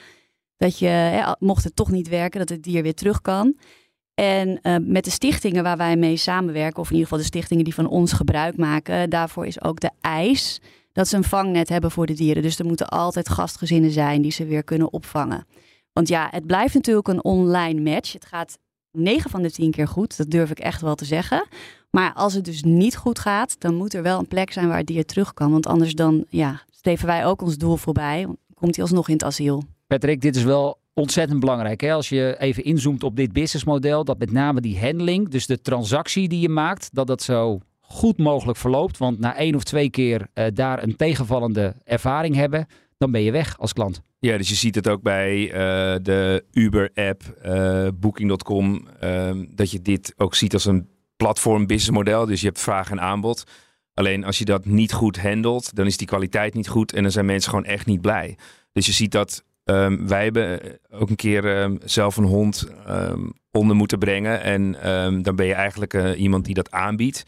Dat 0.56 0.78
je, 0.78 0.86
hè, 0.86 1.32
mocht 1.38 1.64
het 1.64 1.76
toch 1.76 1.90
niet 1.90 2.08
werken, 2.08 2.38
dat 2.38 2.48
het 2.48 2.62
dier 2.62 2.82
weer 2.82 2.94
terug 2.94 3.20
kan. 3.20 3.56
En 4.14 4.60
uh, 4.62 4.76
met 4.80 5.04
de 5.04 5.10
stichtingen 5.10 5.62
waar 5.62 5.76
wij 5.76 5.96
mee 5.96 6.16
samenwerken, 6.16 6.80
of 6.80 6.86
in 6.86 6.92
ieder 6.92 7.08
geval 7.08 7.22
de 7.22 7.30
stichtingen 7.30 7.64
die 7.64 7.74
van 7.74 7.88
ons 7.88 8.12
gebruik 8.12 8.56
maken, 8.56 9.10
daarvoor 9.10 9.46
is 9.46 9.62
ook 9.62 9.80
de 9.80 9.90
eis 10.00 10.60
dat 10.92 11.08
ze 11.08 11.16
een 11.16 11.24
vangnet 11.24 11.68
hebben 11.68 11.90
voor 11.90 12.06
de 12.06 12.14
dieren. 12.14 12.42
Dus 12.42 12.58
er 12.58 12.66
moeten 12.66 12.88
altijd 12.88 13.28
gastgezinnen 13.28 13.90
zijn 13.90 14.22
die 14.22 14.32
ze 14.32 14.44
weer 14.44 14.64
kunnen 14.64 14.92
opvangen. 14.92 15.46
Want 15.92 16.08
ja, 16.08 16.28
het 16.30 16.46
blijft 16.46 16.74
natuurlijk 16.74 17.08
een 17.08 17.24
online 17.24 17.80
match. 17.80 18.12
Het 18.12 18.26
gaat 18.26 18.58
9 18.92 19.30
van 19.30 19.42
de 19.42 19.50
10 19.50 19.70
keer 19.70 19.88
goed, 19.88 20.16
dat 20.16 20.30
durf 20.30 20.50
ik 20.50 20.58
echt 20.58 20.80
wel 20.80 20.94
te 20.94 21.04
zeggen. 21.04 21.46
Maar 21.90 22.12
als 22.14 22.34
het 22.34 22.44
dus 22.44 22.62
niet 22.62 22.96
goed 22.96 23.18
gaat, 23.18 23.60
dan 23.60 23.74
moet 23.74 23.94
er 23.94 24.02
wel 24.02 24.18
een 24.18 24.28
plek 24.28 24.52
zijn 24.52 24.68
waar 24.68 24.76
het 24.76 24.86
dier 24.86 25.04
terug 25.04 25.34
kan. 25.34 25.50
Want 25.50 25.66
anders 25.66 25.94
dan 25.94 26.24
ja, 26.28 26.62
streven 26.70 27.06
wij 27.06 27.26
ook 27.26 27.42
ons 27.42 27.56
doel 27.56 27.76
voorbij. 27.76 28.26
Komt 28.54 28.74
hij 28.74 28.84
alsnog 28.84 29.08
in 29.08 29.14
het 29.14 29.24
asiel. 29.24 29.62
Patrick, 29.86 30.20
dit 30.20 30.36
is 30.36 30.42
wel 30.42 30.78
ontzettend 30.94 31.40
belangrijk. 31.40 31.80
Hè? 31.80 31.92
Als 31.92 32.08
je 32.08 32.36
even 32.38 32.64
inzoomt 32.64 33.02
op 33.02 33.16
dit 33.16 33.32
businessmodel, 33.32 34.04
dat 34.04 34.18
met 34.18 34.32
name 34.32 34.60
die 34.60 34.80
handling, 34.80 35.28
dus 35.28 35.46
de 35.46 35.60
transactie 35.60 36.28
die 36.28 36.40
je 36.40 36.48
maakt, 36.48 36.88
dat 36.92 37.06
dat 37.06 37.22
zo 37.22 37.60
goed 37.80 38.18
mogelijk 38.18 38.58
verloopt. 38.58 38.98
Want 38.98 39.18
na 39.18 39.36
één 39.36 39.54
of 39.54 39.64
twee 39.64 39.90
keer 39.90 40.26
uh, 40.34 40.44
daar 40.54 40.82
een 40.82 40.96
tegenvallende 40.96 41.74
ervaring 41.84 42.34
hebben, 42.34 42.66
dan 42.98 43.10
ben 43.10 43.22
je 43.22 43.30
weg 43.30 43.58
als 43.58 43.72
klant. 43.72 44.02
Ja, 44.18 44.36
dus 44.36 44.48
je 44.48 44.54
ziet 44.54 44.74
het 44.74 44.88
ook 44.88 45.02
bij 45.02 45.46
uh, 45.46 45.52
de 46.02 46.44
Uber-app, 46.52 47.22
uh, 47.46 47.88
Booking.com, 47.94 48.88
dat 49.54 49.70
je 49.70 49.82
dit 49.82 50.12
ook 50.16 50.34
ziet 50.34 50.52
als 50.52 50.64
een 50.64 50.88
platform 51.16 51.66
businessmodel. 51.66 52.26
Dus 52.26 52.40
je 52.40 52.46
hebt 52.46 52.60
vraag 52.60 52.90
en 52.90 53.00
aanbod. 53.00 53.44
Alleen 53.94 54.24
als 54.24 54.38
je 54.38 54.44
dat 54.44 54.64
niet 54.64 54.92
goed 54.92 55.20
handelt, 55.20 55.74
dan 55.74 55.86
is 55.86 55.96
die 55.96 56.06
kwaliteit 56.06 56.54
niet 56.54 56.68
goed 56.68 56.92
en 56.92 57.02
dan 57.02 57.12
zijn 57.12 57.26
mensen 57.26 57.50
gewoon 57.50 57.64
echt 57.64 57.86
niet 57.86 58.00
blij. 58.00 58.36
Dus 58.72 58.86
je 58.86 58.92
ziet 58.92 59.12
dat 59.12 59.44
um, 59.64 60.08
wij 60.08 60.24
hebben 60.24 60.60
ook 60.90 61.10
een 61.10 61.16
keer 61.16 61.60
um, 61.62 61.78
zelf 61.84 62.16
een 62.16 62.24
hond 62.24 62.68
onder 63.50 63.76
moeten 63.76 63.98
brengen. 63.98 64.42
En 64.42 64.72
dan 65.22 65.36
ben 65.36 65.46
je 65.46 65.54
eigenlijk 65.54 66.14
iemand 66.16 66.44
die 66.44 66.54
dat 66.54 66.70
aanbiedt. 66.70 67.24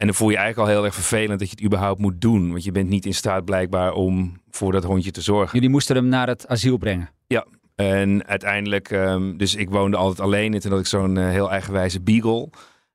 En 0.00 0.06
dan 0.06 0.14
voel 0.14 0.30
je 0.30 0.36
eigenlijk 0.36 0.68
al 0.68 0.74
heel 0.74 0.84
erg 0.84 0.94
vervelend 0.94 1.38
dat 1.38 1.48
je 1.48 1.54
het 1.54 1.64
überhaupt 1.64 2.00
moet 2.00 2.20
doen. 2.20 2.50
Want 2.50 2.64
je 2.64 2.72
bent 2.72 2.88
niet 2.88 3.06
in 3.06 3.14
staat 3.14 3.44
blijkbaar 3.44 3.92
om 3.92 4.40
voor 4.50 4.72
dat 4.72 4.84
hondje 4.84 5.10
te 5.10 5.20
zorgen. 5.20 5.54
Jullie 5.54 5.68
moesten 5.68 5.96
hem 5.96 6.08
naar 6.08 6.26
het 6.26 6.48
asiel 6.48 6.76
brengen? 6.76 7.10
Ja, 7.26 7.46
en 7.74 8.26
uiteindelijk, 8.26 8.88
dus 9.36 9.54
ik 9.54 9.70
woonde 9.70 9.96
altijd 9.96 10.20
alleen. 10.20 10.54
En 10.54 10.60
toen 10.60 10.70
had 10.70 10.80
ik 10.80 10.86
zo'n 10.86 11.16
uh, 11.16 11.28
heel 11.28 11.50
eigenwijze 11.50 12.00
beagle. 12.00 12.48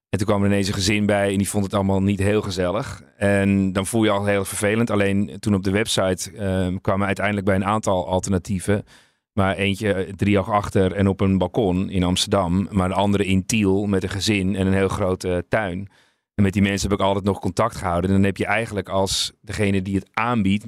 En 0.10 0.18
toen 0.18 0.28
kwam 0.28 0.44
er 0.44 0.50
ineens 0.50 0.68
een 0.68 0.74
gezin 0.74 1.06
bij 1.06 1.32
en 1.32 1.38
die 1.38 1.50
vond 1.50 1.64
het 1.64 1.74
allemaal 1.74 2.02
niet 2.02 2.20
heel 2.20 2.42
gezellig. 2.42 3.04
En 3.18 3.74
dan 3.74 3.86
voel 3.86 4.04
je 4.04 4.10
al 4.10 4.26
heel 4.26 4.46
vervelend. 4.46 4.90
Alleen 4.90 5.32
toen 5.40 5.54
op 5.54 5.64
de 5.64 5.72
website 5.72 6.32
uh, 6.32 6.78
kwamen 6.82 7.06
uiteindelijk 7.06 7.46
bij 7.46 7.56
een 7.56 7.66
aantal 7.66 8.08
alternatieven. 8.08 8.84
Maar 9.34 9.56
eentje 9.56 9.94
eh, 9.94 10.14
drie 10.14 10.40
oog 10.40 10.52
achter 10.52 10.94
en 10.94 11.08
op 11.08 11.22
een 11.22 11.38
balkon 11.38 11.90
in 11.90 12.04
Amsterdam. 12.04 12.68
Maar 12.72 12.88
de 12.88 12.96
andere 12.96 13.26
in 13.26 13.46
Tiel 13.46 13.86
met 13.86 14.04
een 14.04 14.10
gezin 14.10 14.56
en 14.56 14.68
een 14.68 14.74
heel 14.74 14.88
grote 14.88 15.46
tuin. 15.50 15.90
En 16.36 16.44
met 16.44 16.54
die 16.54 16.62
mensen 16.62 16.89
heb 16.89 17.00
ik 17.00 17.06
altijd 17.06 17.25
nog 17.25 17.39
contact 17.39 17.75
gehouden. 17.75 18.10
En 18.10 18.15
dan 18.15 18.25
heb 18.25 18.38
je 18.38 18.46
eigenlijk 18.46 18.89
als 18.89 19.32
degene 19.42 19.82
die 19.82 19.96
het 19.96 20.10
aanbiedt 20.13 20.65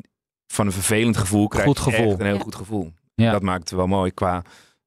van 0.53 0.65
een 0.65 0.71
vervelend 0.71 1.17
gevoel 1.17 1.47
krijg 1.47 1.65
Goed 1.65 1.79
gevoel. 1.79 2.09
echt 2.12 2.19
een 2.19 2.25
heel 2.25 2.36
Ja. 2.36 2.41
goed 2.41 2.55
gevoel. 2.55 2.91
Ja. 3.15 3.31
Dat 3.31 3.41
maakt 3.41 3.69
het 3.69 3.77
wel 3.77 3.88
mooi 3.88 4.12
qua 4.12 4.41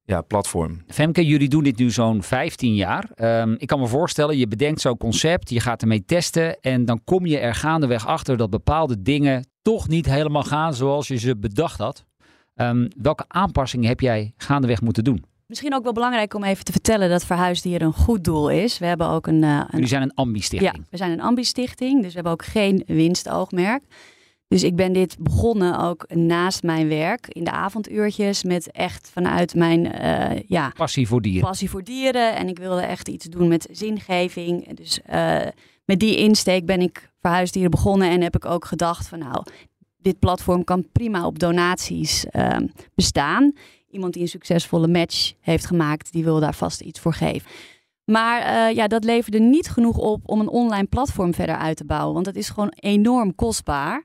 ja, 0.05 0.21
platform. 0.23 0.83
Femke, 0.89 1.27
jullie 1.27 1.49
doen 1.49 1.63
dit 1.65 1.77
nu 1.77 1.91
zo'n 1.91 2.23
15 2.23 2.75
jaar. 2.75 3.11
Ehm, 3.15 3.55
ik 3.59 3.67
kan 3.67 3.81
me 3.81 3.87
voorstellen, 3.87 4.37
je 4.39 4.49
bedenkt 4.49 4.81
zo'n 4.81 4.97
concept, 4.97 5.51
je 5.51 5.61
gaat 5.61 5.83
ermee 5.83 6.05
testen 6.05 6.61
en 6.61 6.85
dan 6.85 7.01
kom 7.05 7.27
je 7.27 7.39
er 7.39 7.55
gaandeweg 7.55 8.07
achter 8.07 8.37
dat 8.37 8.51
bepaalde 8.51 9.03
dingen 9.03 9.47
toch 9.63 9.89
niet 9.89 10.07
helemaal 10.07 10.43
gaan 10.43 10.75
zoals 10.75 11.09
je 11.09 11.17
ze 11.17 11.37
bedacht 11.37 11.79
had. 11.79 12.05
Ehm, 12.55 12.89
welke 13.03 13.25
aanpassingen 13.29 13.89
heb 13.89 14.01
jij 14.01 14.33
gaandeweg 14.37 14.81
moeten 14.81 15.05
doen? 15.05 15.25
Misschien 15.51 15.75
ook 15.75 15.83
wel 15.83 15.93
belangrijk 15.93 16.35
om 16.35 16.45
even 16.45 16.65
te 16.65 16.73
vertellen 16.73 17.09
dat 17.09 17.25
Verhuisdieren 17.25 17.87
een 17.87 17.93
goed 17.93 18.25
doel 18.25 18.51
is. 18.51 18.79
We 18.79 18.87
hebben 18.87 19.09
ook 19.09 19.27
een, 19.27 19.43
eh, 19.45 19.51
een 19.51 19.67
Jullie 19.71 19.87
zijn 19.87 20.03
een 20.03 20.13
Ja, 20.15 20.23
ambi-stichting. 20.23 20.87
we 20.91 20.97
zijn 20.97 21.11
een 21.11 21.21
ambi-stichting, 21.21 21.99
dus 21.99 22.09
we 22.09 22.15
hebben 22.15 22.33
ook 22.33 22.45
geen 22.45 22.83
winstoogmerk. 22.87 23.83
Dus 24.49 24.63
ik 24.63 24.77
ben 24.77 24.93
dit 24.93 25.17
begonnen 25.19 25.79
ook 25.79 26.15
naast 26.15 26.63
mijn 26.63 26.89
werk 26.89 27.29
in 27.29 27.45
de 27.45 27.51
avonduurtjes 27.51 28.43
met 28.43 28.71
echt 28.71 29.11
vanuit 29.13 29.55
mijn 29.55 29.93
eh, 29.93 30.43
ja, 30.47 30.73
Passie 30.77 31.09
voor 31.09 31.23
dieren. 31.23 31.49
passie 31.49 31.71
voor 31.71 31.85
dieren. 31.85 32.37
En 32.37 32.49
ik 32.49 32.59
wilde 32.59 32.83
echt 32.83 33.09
iets 33.09 33.25
doen 33.25 33.49
met 33.49 33.69
zingeving. 33.71 34.77
Dus 34.77 35.01
eh, 35.03 35.47
met 35.85 36.01
die 36.01 36.17
insteek 36.17 36.67
ben 36.67 36.81
ik 36.81 37.11
verhuisdieren 37.21 37.71
begonnen 37.71 38.11
en 38.11 38.21
heb 38.21 38.37
ik 38.37 38.45
ook 38.45 38.65
gedacht 38.65 39.09
van 39.09 39.19
nou, 39.19 39.43
dit 39.99 40.19
platform 40.19 40.65
kan 40.65 40.87
prima 40.93 41.27
op 41.27 41.39
donaties 41.39 42.27
ehm, 42.27 42.67
bestaan. 42.95 43.53
Iemand 43.91 44.13
die 44.13 44.23
een 44.23 44.29
succesvolle 44.29 44.89
match 44.89 45.33
heeft 45.41 45.67
gemaakt, 45.67 46.13
die 46.13 46.25
wil 46.25 46.41
daar 46.41 46.55
vast 46.55 46.81
iets 46.81 47.01
voor 47.01 47.15
geven. 47.15 47.51
Maar 48.05 48.43
eh, 48.43 48.75
ja, 48.77 48.87
dat 48.87 49.05
leverde 49.05 49.39
niet 49.39 49.69
genoeg 49.69 49.97
op 49.97 50.29
om 50.29 50.41
een 50.41 50.49
online 50.49 50.87
platform 50.87 51.35
verder 51.35 51.57
uit 51.57 51.77
te 51.77 51.85
bouwen. 51.85 52.13
Want 52.15 52.25
dat 52.25 52.35
is 52.35 52.49
gewoon 52.49 52.73
enorm 52.75 53.35
kostbaar. 53.35 54.05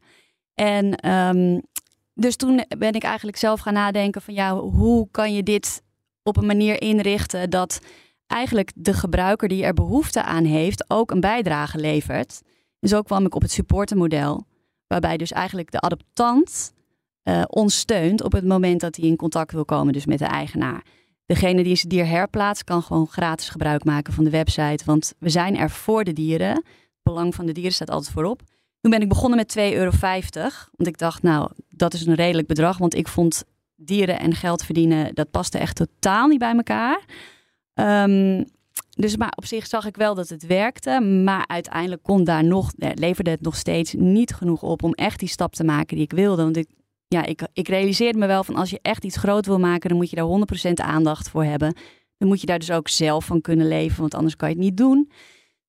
En 0.54 0.96
ehm, 0.96 1.60
dus 2.14 2.36
toen 2.36 2.66
ben 2.78 2.94
ik 2.94 3.04
eigenlijk 3.04 3.38
zelf 3.38 3.60
gaan 3.60 3.74
nadenken 3.74 4.22
van 4.22 4.34
ja, 4.34 4.56
hoe 4.58 5.08
kan 5.12 5.34
je 5.34 5.44
dit 5.44 5.84
op 6.24 6.38
een 6.38 6.46
manier 6.46 6.82
inrichten 6.82 7.50
dat 7.50 7.82
eigenlijk 8.28 8.72
de 8.76 8.94
gebruiker 8.94 9.48
die 9.48 9.64
er 9.64 9.74
behoefte 9.74 10.24
aan 10.24 10.44
heeft 10.44 10.90
ook 10.90 11.12
een 11.12 11.20
bijdrage 11.20 11.78
levert. 11.78 12.42
En 12.80 12.90
zo 12.90 13.02
kwam 13.02 13.26
ik 13.26 13.36
op 13.36 13.42
het 13.42 13.52
supportermodel, 13.52 14.46
waarbij 14.88 15.18
dus 15.18 15.32
eigenlijk 15.32 15.72
de 15.72 15.82
adoptant 15.82 16.74
eh, 17.26 17.42
ons 17.48 17.78
steunt 17.78 18.24
op 18.24 18.32
het 18.32 18.46
moment 18.46 18.82
dat 18.82 18.96
hij 18.96 19.08
in 19.08 19.16
contact 19.16 19.52
wil 19.52 19.66
komen 19.66 19.94
dus 19.94 20.06
met 20.06 20.20
de 20.20 20.26
eigenaar. 20.26 20.84
Degene 21.26 21.64
die 21.64 21.76
zijn 21.76 21.90
dier 21.90 22.08
herplaatst 22.08 22.64
kan 22.64 22.82
gewoon 22.82 23.08
gratis 23.08 23.50
gebruik 23.50 23.84
maken 23.84 24.14
van 24.14 24.24
de 24.24 24.30
website, 24.30 24.86
want 24.86 25.14
we 25.20 25.30
zijn 25.30 25.58
er 25.58 25.70
voor 25.70 26.04
de 26.04 26.14
dieren. 26.14 26.56
Het 26.56 26.66
belang 27.04 27.36
van 27.36 27.46
de 27.46 27.52
dieren 27.52 27.74
staat 27.74 27.90
altijd 27.90 28.14
voorop. 28.14 28.42
Toen 28.82 28.92
ben 28.92 29.02
ik 29.02 29.10
begonnen 29.10 29.38
met 29.38 29.56
2,50 29.58 29.64
euro, 29.74 29.92
want 30.72 30.88
ik 30.88 30.98
dacht 30.98 31.22
nou, 31.22 31.52
dat 31.70 31.94
is 31.94 32.06
een 32.06 32.16
redelijk 32.16 32.48
bedrag, 32.48 32.78
want 32.78 32.96
ik 32.96 33.08
vond 33.08 33.44
dieren 33.76 34.20
en 34.20 34.34
geld 34.34 34.64
verdienen, 34.64 35.16
dat 35.16 35.32
paste 35.32 35.58
echt 35.58 35.76
totaal 35.76 36.28
niet 36.28 36.40
bij 36.40 36.56
elkaar. 36.56 37.06
Ehm, 37.74 38.44
dus 38.90 39.18
maar 39.18 39.34
op 39.36 39.46
zich 39.46 39.68
zag 39.68 39.86
ik 39.86 39.96
wel 39.96 40.16
dat 40.16 40.30
het 40.30 40.46
werkte, 40.46 41.00
maar 41.00 41.48
uiteindelijk 41.48 42.04
kon 42.04 42.24
daar 42.24 42.44
nog, 42.44 42.72
eh, 42.78 42.90
leverde 42.94 43.30
het 43.30 43.42
nog 43.42 43.56
steeds 43.56 43.94
niet 43.94 44.34
genoeg 44.34 44.62
op 44.62 44.84
om 44.84 44.94
echt 44.94 45.20
die 45.20 45.30
stap 45.30 45.54
te 45.56 45.64
maken 45.64 45.96
die 45.96 46.06
ik 46.06 46.12
wilde. 46.12 46.44
Want 46.44 46.58
ik, 46.58 46.68
ja, 47.08 47.26
ik, 47.26 47.48
ik 47.54 47.68
realiseerde 47.68 48.20
me 48.20 48.28
wel 48.28 48.44
van 48.44 48.56
als 48.56 48.70
je 48.70 48.80
echt 48.82 49.04
iets 49.04 49.18
groot 49.18 49.46
wil 49.46 49.60
maken, 49.60 49.90
dan 49.90 49.98
moet 49.98 50.10
je 50.10 50.16
daar 50.16 50.70
100% 50.70 50.72
aandacht 50.74 51.30
voor 51.30 51.44
hebben. 51.44 51.76
Dan 52.18 52.28
moet 52.28 52.42
je 52.42 52.48
daar 52.48 52.60
dus 52.60 52.72
ook 52.72 52.88
zelf 52.88 53.26
van 53.26 53.42
kunnen 53.42 53.68
leven, 53.68 54.00
want 54.00 54.14
anders 54.14 54.36
kan 54.36 54.50
je 54.50 54.56
het 54.56 54.64
niet 54.64 54.78
doen. 54.78 55.12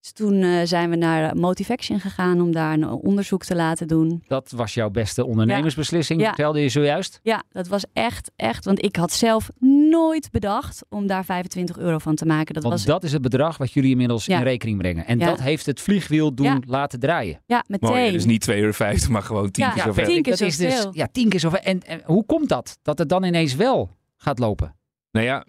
Dus 0.06 0.14
toen 0.14 0.42
eh, 0.42 0.60
zijn 0.64 0.90
we 0.90 0.96
naar 0.96 1.36
Motivaction 1.36 2.00
gegaan 2.00 2.40
om 2.40 2.52
daar 2.52 2.72
een 2.72 2.88
onderzoek 2.88 3.44
te 3.44 3.54
laten 3.56 3.88
doen. 3.88 4.22
Dat 4.26 4.50
was 4.50 4.75
jouw 4.75 4.90
beste 4.90 5.26
ondernemersbeslissing, 5.26 6.20
Ja. 6.20 6.26
vertelde 6.26 6.60
je 6.60 6.68
zojuist. 6.68 7.20
Ja, 7.22 7.42
dat 7.50 7.66
was 7.68 7.84
echt, 7.92 8.30
echt. 8.36 8.64
Want 8.64 8.84
ik 8.84 8.96
had 8.96 9.12
zelf 9.12 9.48
nooit 9.90 10.30
bedacht 10.30 10.84
om 10.88 11.06
daar 11.06 11.25
25 11.25 11.78
euro 11.78 11.98
van 11.98 12.14
te 12.14 12.26
maken. 12.26 12.54
Dat 12.54 12.62
Want 12.62 12.75
was 12.75 12.84
dat 12.84 13.04
is 13.04 13.12
het 13.12 13.22
bedrag 13.22 13.56
wat 13.56 13.72
jullie 13.72 13.90
inmiddels 13.90 14.26
Ja. 14.26 14.36
in 14.38 14.42
rekening 14.44 14.78
brengen. 14.78 15.06
En 15.06 15.18
Ja. 15.18 15.26
dat 15.26 15.40
heeft 15.40 15.66
het 15.66 15.80
vliegwiel 15.80 16.34
doen 16.34 16.46
Ja. 16.46 16.58
laten 16.66 17.00
draaien. 17.00 17.40
ja, 17.46 17.64
meteen. 17.68 17.88
Mooi, 17.90 18.12
dus 18.12 18.25
niet 18.25 18.40
2,50 18.40 19.02
euro, 19.02 19.12
maar 19.12 19.22
gewoon 19.22 19.50
10 19.50 19.64
Ja, 19.64 19.70
keer 19.70 19.78
ja, 19.78 19.84
zoveel. 19.86 20.04
tien 20.04 20.22
keer 20.22 20.36
dat 20.36 20.40
is 20.48 20.56
dus 20.56 20.75
zoveel. 20.76 20.90
ja, 20.94 21.08
tien 21.12 21.28
keer 21.28 21.40
zoveel. 21.40 21.58
En, 21.60 21.82
en 21.82 22.00
hoe 22.04 22.25
komt 22.26 22.48
dat? 22.48 22.78
Dat 22.82 22.98
het 22.98 23.08
dan 23.08 23.25
ineens 23.25 23.54
wel 23.54 23.90
gaat 24.16 24.38
lopen? 24.38 24.76
Nou 25.10 25.26
ja, 25.26 25.46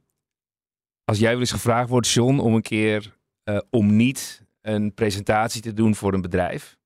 als 1.05 1.19
jij 1.19 1.31
wel 1.31 1.39
eens 1.39 1.51
gevraagd 1.51 1.89
wordt, 1.89 2.07
John, 2.09 2.39
om 2.39 2.53
een 2.55 2.61
keer 2.61 3.15
eh, 3.43 3.57
om 3.69 3.95
niet 3.95 4.45
een 4.67 4.93
presentatie 4.93 5.61
te 5.61 5.73
doen 5.73 5.95
voor 5.95 6.13
een 6.13 6.21
bedrijf. 6.21 6.77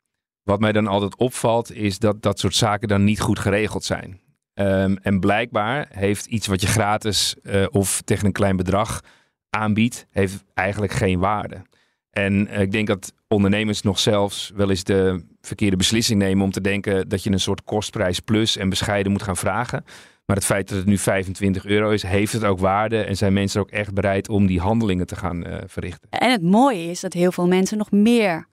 Wat 0.44 0.60
mij 0.60 0.72
dan 0.72 0.88
altijd 0.88 1.18
opvalt, 1.18 1.74
is 1.74 2.00
dat 2.00 2.22
dat 2.22 2.40
soort 2.40 2.56
zaken 2.56 2.88
dan 2.88 3.04
niet 3.04 3.20
goed 3.20 3.40
geregeld 3.40 3.84
zijn. 3.84 4.20
Ehm, 4.54 4.96
en 5.02 5.20
blijkbaar 5.20 5.88
heeft 5.90 6.26
iets 6.26 6.48
wat 6.48 6.62
je 6.62 6.68
gratis 6.68 7.36
eh, 7.44 7.66
of 7.70 8.02
tegen 8.02 8.26
een 8.26 8.32
klein 8.32 8.56
bedrag 8.56 9.02
aanbiedt, 9.50 10.08
heeft 10.10 10.44
eigenlijk 10.54 10.92
geen 10.94 11.20
waarde. 11.20 11.62
En 12.10 12.48
eh, 12.48 12.62
ik 12.62 12.72
denk 12.72 12.88
dat 12.88 13.14
ondernemers 13.28 13.82
nog 13.82 14.00
zelfs 14.00 14.52
wel 14.56 14.70
eens 14.70 14.84
de 14.84 15.26
verkeerde 15.42 15.78
beslissing 15.78 16.20
nemen 16.20 16.44
om 16.44 16.52
te 16.52 16.62
denken 16.62 17.10
dat 17.10 17.24
je 17.24 17.32
een 17.32 17.40
soort 17.40 17.64
kostprijs 17.64 18.20
plus 18.20 18.58
en 18.58 18.70
bescheiden 18.70 19.12
moet 19.12 19.24
gaan 19.24 19.38
vragen. 19.38 19.84
Maar 20.32 20.40
het 20.40 20.50
feit 20.50 20.70
dat 20.70 20.78
het 20.78 20.88
nu 20.88 20.98
25 20.98 21.66
euro 21.66 21.90
is, 21.90 22.04
heeft 22.04 22.34
het 22.34 22.44
ook 22.44 22.60
waarde 22.60 23.04
en 23.04 23.18
zijn 23.18 23.34
mensen 23.34 23.62
ook 23.62 23.70
echt 23.70 23.94
bereid 23.94 24.30
om 24.30 24.46
die 24.46 24.60
handelingen 24.60 25.08
te 25.08 25.16
gaan 25.16 25.46
eh, 25.46 25.58
verrichten. 25.66 26.10
En 26.10 26.32
het 26.32 26.42
mooie 26.42 26.90
is 26.90 27.00
dat 27.00 27.14
heel 27.14 27.32
veel 27.32 27.48
mensen 27.48 27.78
nog 27.78 27.92
meer 27.92 28.48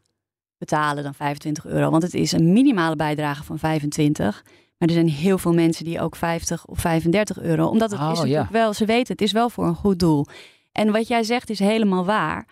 betalen 0.57 1.03
dan 1.03 1.15
25 1.15 1.67
euro. 1.67 1.91
Want 1.91 2.03
het 2.03 2.15
is 2.15 2.33
een 2.33 2.53
minimale 2.53 2.97
bijdrage 2.97 3.45
van 3.45 3.59
25. 3.59 4.43
Maar 4.79 4.89
er 4.89 4.95
zijn 4.95 5.09
heel 5.09 5.39
veel 5.39 5.53
mensen 5.53 5.85
die 5.85 6.01
ook 6.01 6.17
50 6.17 6.67
of 6.67 6.79
35 6.79 7.41
euro. 7.41 7.67
Omdat 7.67 7.91
het 7.91 8.01
Oh, 8.01 8.11
is 8.11 8.17
ja. 8.19 8.23
natuurlijk 8.23 8.51
wel, 8.51 8.73
ze 8.73 8.85
weten, 8.85 9.13
het 9.13 9.23
is 9.23 9.33
wel 9.33 9.51
voor 9.51 9.67
een 9.67 9.75
goed 9.75 9.99
doel. 9.99 10.27
En 10.73 10.93
wat 10.93 11.09
jij 11.09 11.23
zegt 11.23 11.51
is 11.51 11.59
helemaal 11.59 12.05
waar. 12.05 12.47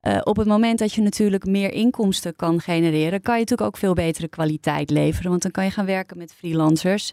Eh, 0.00 0.20
op 0.24 0.36
het 0.36 0.46
moment 0.46 0.78
dat 0.78 0.92
je 0.92 1.02
natuurlijk 1.02 1.46
meer 1.46 1.72
inkomsten 1.72 2.36
kan 2.36 2.60
genereren, 2.60 3.20
kan 3.20 3.34
je 3.34 3.40
natuurlijk 3.40 3.68
ook 3.68 3.76
veel 3.76 3.94
betere 3.94 4.28
kwaliteit 4.28 4.90
leveren. 4.90 5.30
Want 5.30 5.42
dan 5.42 5.50
kan 5.50 5.64
je 5.64 5.70
gaan 5.70 5.86
werken 5.86 6.18
met 6.18 6.34
freelancers. 6.34 7.12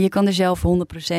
Je 0.00 0.08
kan 0.08 0.26
er 0.26 0.32
zelf 0.32 0.62
100% 0.62 0.62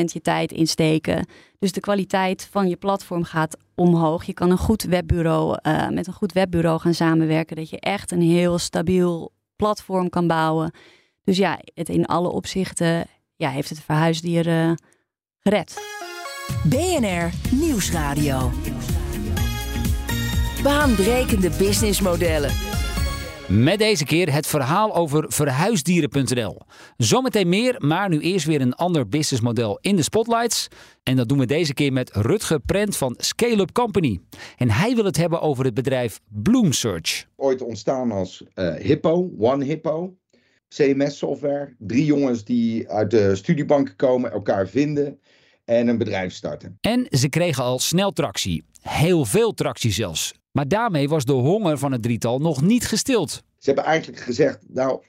je 0.05 0.21
tijd 0.21 0.51
in 0.51 0.67
steken. 0.67 1.27
Dus 1.59 1.71
de 1.71 1.79
kwaliteit 1.79 2.47
van 2.51 2.67
je 2.67 2.75
platform 2.75 3.23
gaat 3.23 3.57
omhoog. 3.75 4.23
Je 4.23 4.33
kan 4.33 4.51
een 4.51 4.57
goed 4.57 4.83
webbureau, 4.83 5.57
eh, 5.61 5.89
met 5.89 6.07
een 6.07 6.13
goed 6.13 6.33
webbureau 6.33 6.79
gaan 6.79 6.93
samenwerken. 6.93 7.55
Dat 7.55 7.69
je 7.69 7.79
echt 7.79 8.11
een 8.11 8.21
heel 8.21 8.57
stabiel 8.57 9.31
platform 9.55 10.09
kan 10.09 10.27
bouwen. 10.27 10.71
Dus 11.23 11.37
ja, 11.37 11.59
het 11.73 11.89
in 11.89 12.05
alle 12.05 12.31
opzichten 12.31 13.05
ja, 13.35 13.49
heeft 13.49 13.69
het 13.69 13.79
verhuisdieren 13.79 14.81
gered. 15.39 15.73
BNR 16.63 17.29
Nieuwsradio. 17.51 18.51
Baanbrekende 20.63 21.49
businessmodellen. 21.49 22.74
Met 23.49 23.79
deze 23.79 24.05
keer 24.05 24.33
het 24.33 24.47
verhaal 24.47 24.95
over 24.95 25.25
verhuisdieren.nl. 25.27 26.61
Zometeen 26.97 27.49
meer, 27.49 27.75
maar 27.77 28.09
nu 28.09 28.19
eerst 28.19 28.45
weer 28.45 28.61
een 28.61 28.73
ander 28.73 29.09
businessmodel 29.09 29.77
in 29.81 29.95
de 29.95 30.01
spotlights. 30.01 30.67
En 31.03 31.15
dat 31.15 31.29
doen 31.29 31.37
we 31.37 31.45
deze 31.45 31.73
keer 31.73 31.93
met 31.93 32.11
Rutger 32.13 32.59
Prent 32.59 32.97
van 32.97 33.15
Scale 33.17 33.61
Up 33.61 33.71
Company. 33.71 34.19
En 34.57 34.69
hij 34.69 34.95
wil 34.95 35.05
het 35.05 35.17
hebben 35.17 35.41
over 35.41 35.65
het 35.65 35.73
bedrijf 35.73 36.19
Bloomsearch. 36.27 37.25
ooit 37.35 37.61
ontstaan 37.61 38.11
als 38.11 38.43
eh, 38.53 38.73
Hippo, 38.73 39.31
One 39.39 39.65
Hippo. 39.65 40.15
CMS-software. 40.69 41.75
Drie 41.77 42.05
jongens 42.05 42.43
die 42.43 42.89
uit 42.89 43.11
de 43.11 43.35
studiebanken 43.35 43.95
komen, 43.95 44.31
elkaar 44.31 44.67
vinden 44.67 45.19
en 45.65 45.87
een 45.87 45.97
bedrijf 45.97 46.33
starten. 46.33 46.77
En 46.81 47.07
ze 47.09 47.29
kregen 47.29 47.63
al 47.63 47.79
snel 47.79 48.11
tractie. 48.11 48.63
Heel 48.81 49.25
veel 49.25 49.53
tractie 49.53 49.91
zelfs. 49.91 50.33
Maar 50.55 50.67
daarmee 50.67 51.09
was 51.09 51.25
de 51.25 51.33
honger 51.33 51.77
van 51.77 51.91
het 51.91 52.01
drietal 52.01 52.39
nog 52.39 52.61
niet 52.61 52.85
gestild. 52.85 53.31
Ze 53.31 53.65
hebben 53.71 53.83
eigenlijk 53.83 54.21
gezegd, 54.21 54.59
nou, 54.67 55.01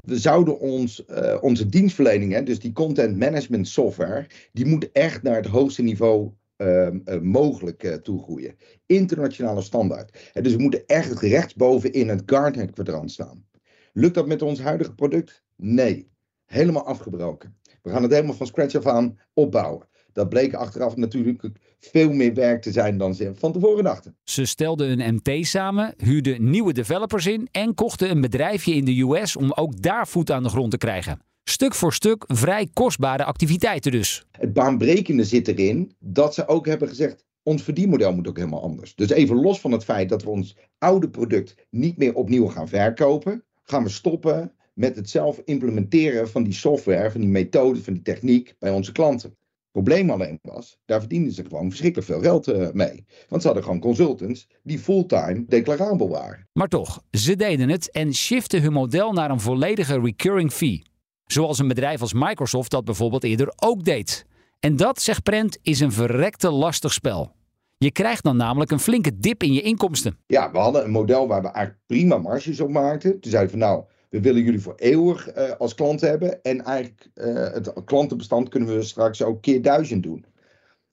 we 0.00 0.18
zouden 0.18 0.60
ons, 0.60 1.04
eh, 1.04 1.38
onze 1.40 1.66
dienstverlening, 1.66 2.32
hè, 2.32 2.42
dus 2.42 2.58
die 2.58 2.72
content 2.72 3.16
management 3.16 3.68
software, 3.68 4.26
die 4.52 4.66
moet 4.66 4.92
echt 4.92 5.22
naar 5.22 5.36
het 5.36 5.46
hoogste 5.46 5.82
niveau 5.82 6.30
ehm, 6.56 6.98
eh, 7.04 7.20
mogelijk 7.20 7.82
eh, 7.82 7.94
toegroeien. 7.94 8.56
Internationale 8.86 9.62
standaard. 9.62 10.30
Dus 10.32 10.54
we 10.54 10.62
moeten 10.62 10.86
echt 10.86 11.20
rechtsboven 11.20 11.92
in 11.92 12.08
het 12.08 12.22
Gartner-kwadrant 12.26 13.10
staan. 13.10 13.44
Lukt 13.92 14.14
dat 14.14 14.26
met 14.26 14.42
ons 14.42 14.60
huidige 14.60 14.94
product? 14.94 15.42
Nee. 15.56 16.10
Helemaal 16.44 16.86
afgebroken. 16.86 17.56
We 17.82 17.90
gaan 17.90 18.02
het 18.02 18.12
helemaal 18.12 18.34
van 18.34 18.46
scratch 18.46 18.74
af 18.74 18.86
aan 18.86 19.18
opbouwen. 19.34 19.86
Dat 20.12 20.28
bleek 20.28 20.54
achteraf 20.54 20.96
natuurlijk 20.96 21.42
veel 21.80 22.12
meer 22.12 22.34
werk 22.34 22.62
te 22.62 22.72
zijn 22.72 22.98
dan 22.98 23.14
ze 23.14 23.32
van 23.34 23.52
tevoren 23.52 23.84
dachten. 23.84 24.16
Ze 24.24 24.44
stelden 24.44 25.00
een 25.00 25.14
MT 25.14 25.46
samen, 25.46 25.94
huurden 25.96 26.50
nieuwe 26.50 26.72
developers 26.72 27.26
in 27.26 27.48
en 27.50 27.74
kochten 27.74 28.10
een 28.10 28.20
bedrijfje 28.20 28.74
in 28.74 28.84
de 28.84 29.00
US 29.00 29.36
om 29.36 29.52
ook 29.52 29.82
daar 29.82 30.08
voet 30.08 30.30
aan 30.30 30.42
de 30.42 30.48
grond 30.48 30.70
te 30.70 30.78
krijgen. 30.78 31.20
Stuk 31.44 31.74
voor 31.74 31.92
stuk 31.92 32.24
vrij 32.26 32.68
kostbare 32.72 33.24
activiteiten 33.24 33.92
dus. 33.92 34.24
Het 34.30 34.52
baanbrekende 34.52 35.24
zit 35.24 35.48
erin 35.48 35.94
dat 35.98 36.34
ze 36.34 36.48
ook 36.48 36.66
hebben 36.66 36.88
gezegd: 36.88 37.24
ons 37.42 37.62
verdienmodel 37.62 38.12
moet 38.12 38.28
ook 38.28 38.36
helemaal 38.36 38.62
anders. 38.62 38.94
Dus 38.94 39.10
even 39.10 39.36
los 39.36 39.60
van 39.60 39.72
het 39.72 39.84
feit 39.84 40.08
dat 40.08 40.22
we 40.22 40.30
ons 40.30 40.56
oude 40.78 41.10
product 41.10 41.54
niet 41.70 41.96
meer 41.96 42.14
opnieuw 42.14 42.46
gaan 42.46 42.68
verkopen, 42.68 43.44
gaan 43.62 43.82
we 43.82 43.88
stoppen 43.88 44.52
met 44.74 44.96
het 44.96 45.10
zelf 45.10 45.40
implementeren 45.44 46.28
van 46.28 46.42
die 46.42 46.52
software, 46.52 47.10
van 47.10 47.20
die 47.20 47.30
methode, 47.30 47.82
van 47.82 47.92
die 47.92 48.02
techniek 48.02 48.54
bij 48.58 48.70
onze 48.70 48.92
klanten. 48.92 49.36
Probleem 49.72 50.10
alleen 50.10 50.38
was, 50.42 50.78
daar 50.84 51.00
verdienden 51.00 51.32
ze 51.32 51.44
gewoon 51.44 51.68
verschrikkelijk 51.68 52.10
veel 52.10 52.20
geld 52.20 52.48
uh, 52.48 52.70
mee. 52.72 53.04
Want 53.28 53.42
ze 53.42 53.46
hadden 53.46 53.64
gewoon 53.66 53.80
consultants 53.80 54.48
die 54.62 54.78
fulltime 54.78 55.44
declarabel 55.46 56.08
waren. 56.08 56.48
Maar 56.52 56.68
toch, 56.68 57.02
ze 57.10 57.36
deden 57.36 57.68
het 57.68 57.90
en 57.90 58.14
shiften 58.14 58.62
hun 58.62 58.72
model 58.72 59.12
naar 59.12 59.30
een 59.30 59.40
volledige 59.40 60.00
recurring 60.00 60.52
fee. 60.52 60.82
Zoals 61.26 61.58
een 61.58 61.68
bedrijf 61.68 62.00
als 62.00 62.12
Microsoft 62.12 62.70
dat 62.70 62.84
bijvoorbeeld 62.84 63.24
eerder 63.24 63.52
ook 63.56 63.84
deed. 63.84 64.26
En 64.60 64.76
dat, 64.76 65.00
zegt 65.00 65.22
Prent, 65.22 65.58
is 65.62 65.80
een 65.80 65.92
verrekte 65.92 66.50
lastig 66.50 66.92
spel. 66.92 67.32
Je 67.78 67.92
krijgt 67.92 68.22
dan 68.22 68.36
namelijk 68.36 68.70
een 68.70 68.80
flinke 68.80 69.18
dip 69.18 69.42
in 69.42 69.52
je 69.52 69.62
inkomsten. 69.62 70.18
Ja, 70.26 70.50
we 70.50 70.58
hadden 70.58 70.84
een 70.84 70.90
model 70.90 71.28
waar 71.28 71.42
we 71.42 71.48
eigenlijk 71.48 71.86
prima 71.86 72.18
marges 72.18 72.60
op 72.60 72.70
maakten. 72.70 73.20
Toen 73.20 73.30
zeiden 73.30 73.52
we 73.52 73.58
van 73.58 73.68
nou, 73.68 73.84
we 74.12 74.20
willen 74.20 74.42
jullie 74.42 74.60
voor 74.60 74.74
eeuwig 74.76 75.36
uh, 75.36 75.50
als 75.58 75.74
klant 75.74 76.00
hebben. 76.00 76.42
En 76.42 76.64
eigenlijk 76.64 77.10
uh, 77.14 77.34
het 77.34 77.72
klantenbestand 77.84 78.48
kunnen 78.48 78.76
we 78.76 78.82
straks 78.82 79.22
ook 79.22 79.42
keer 79.42 79.62
duizend 79.62 80.02
doen. 80.02 80.24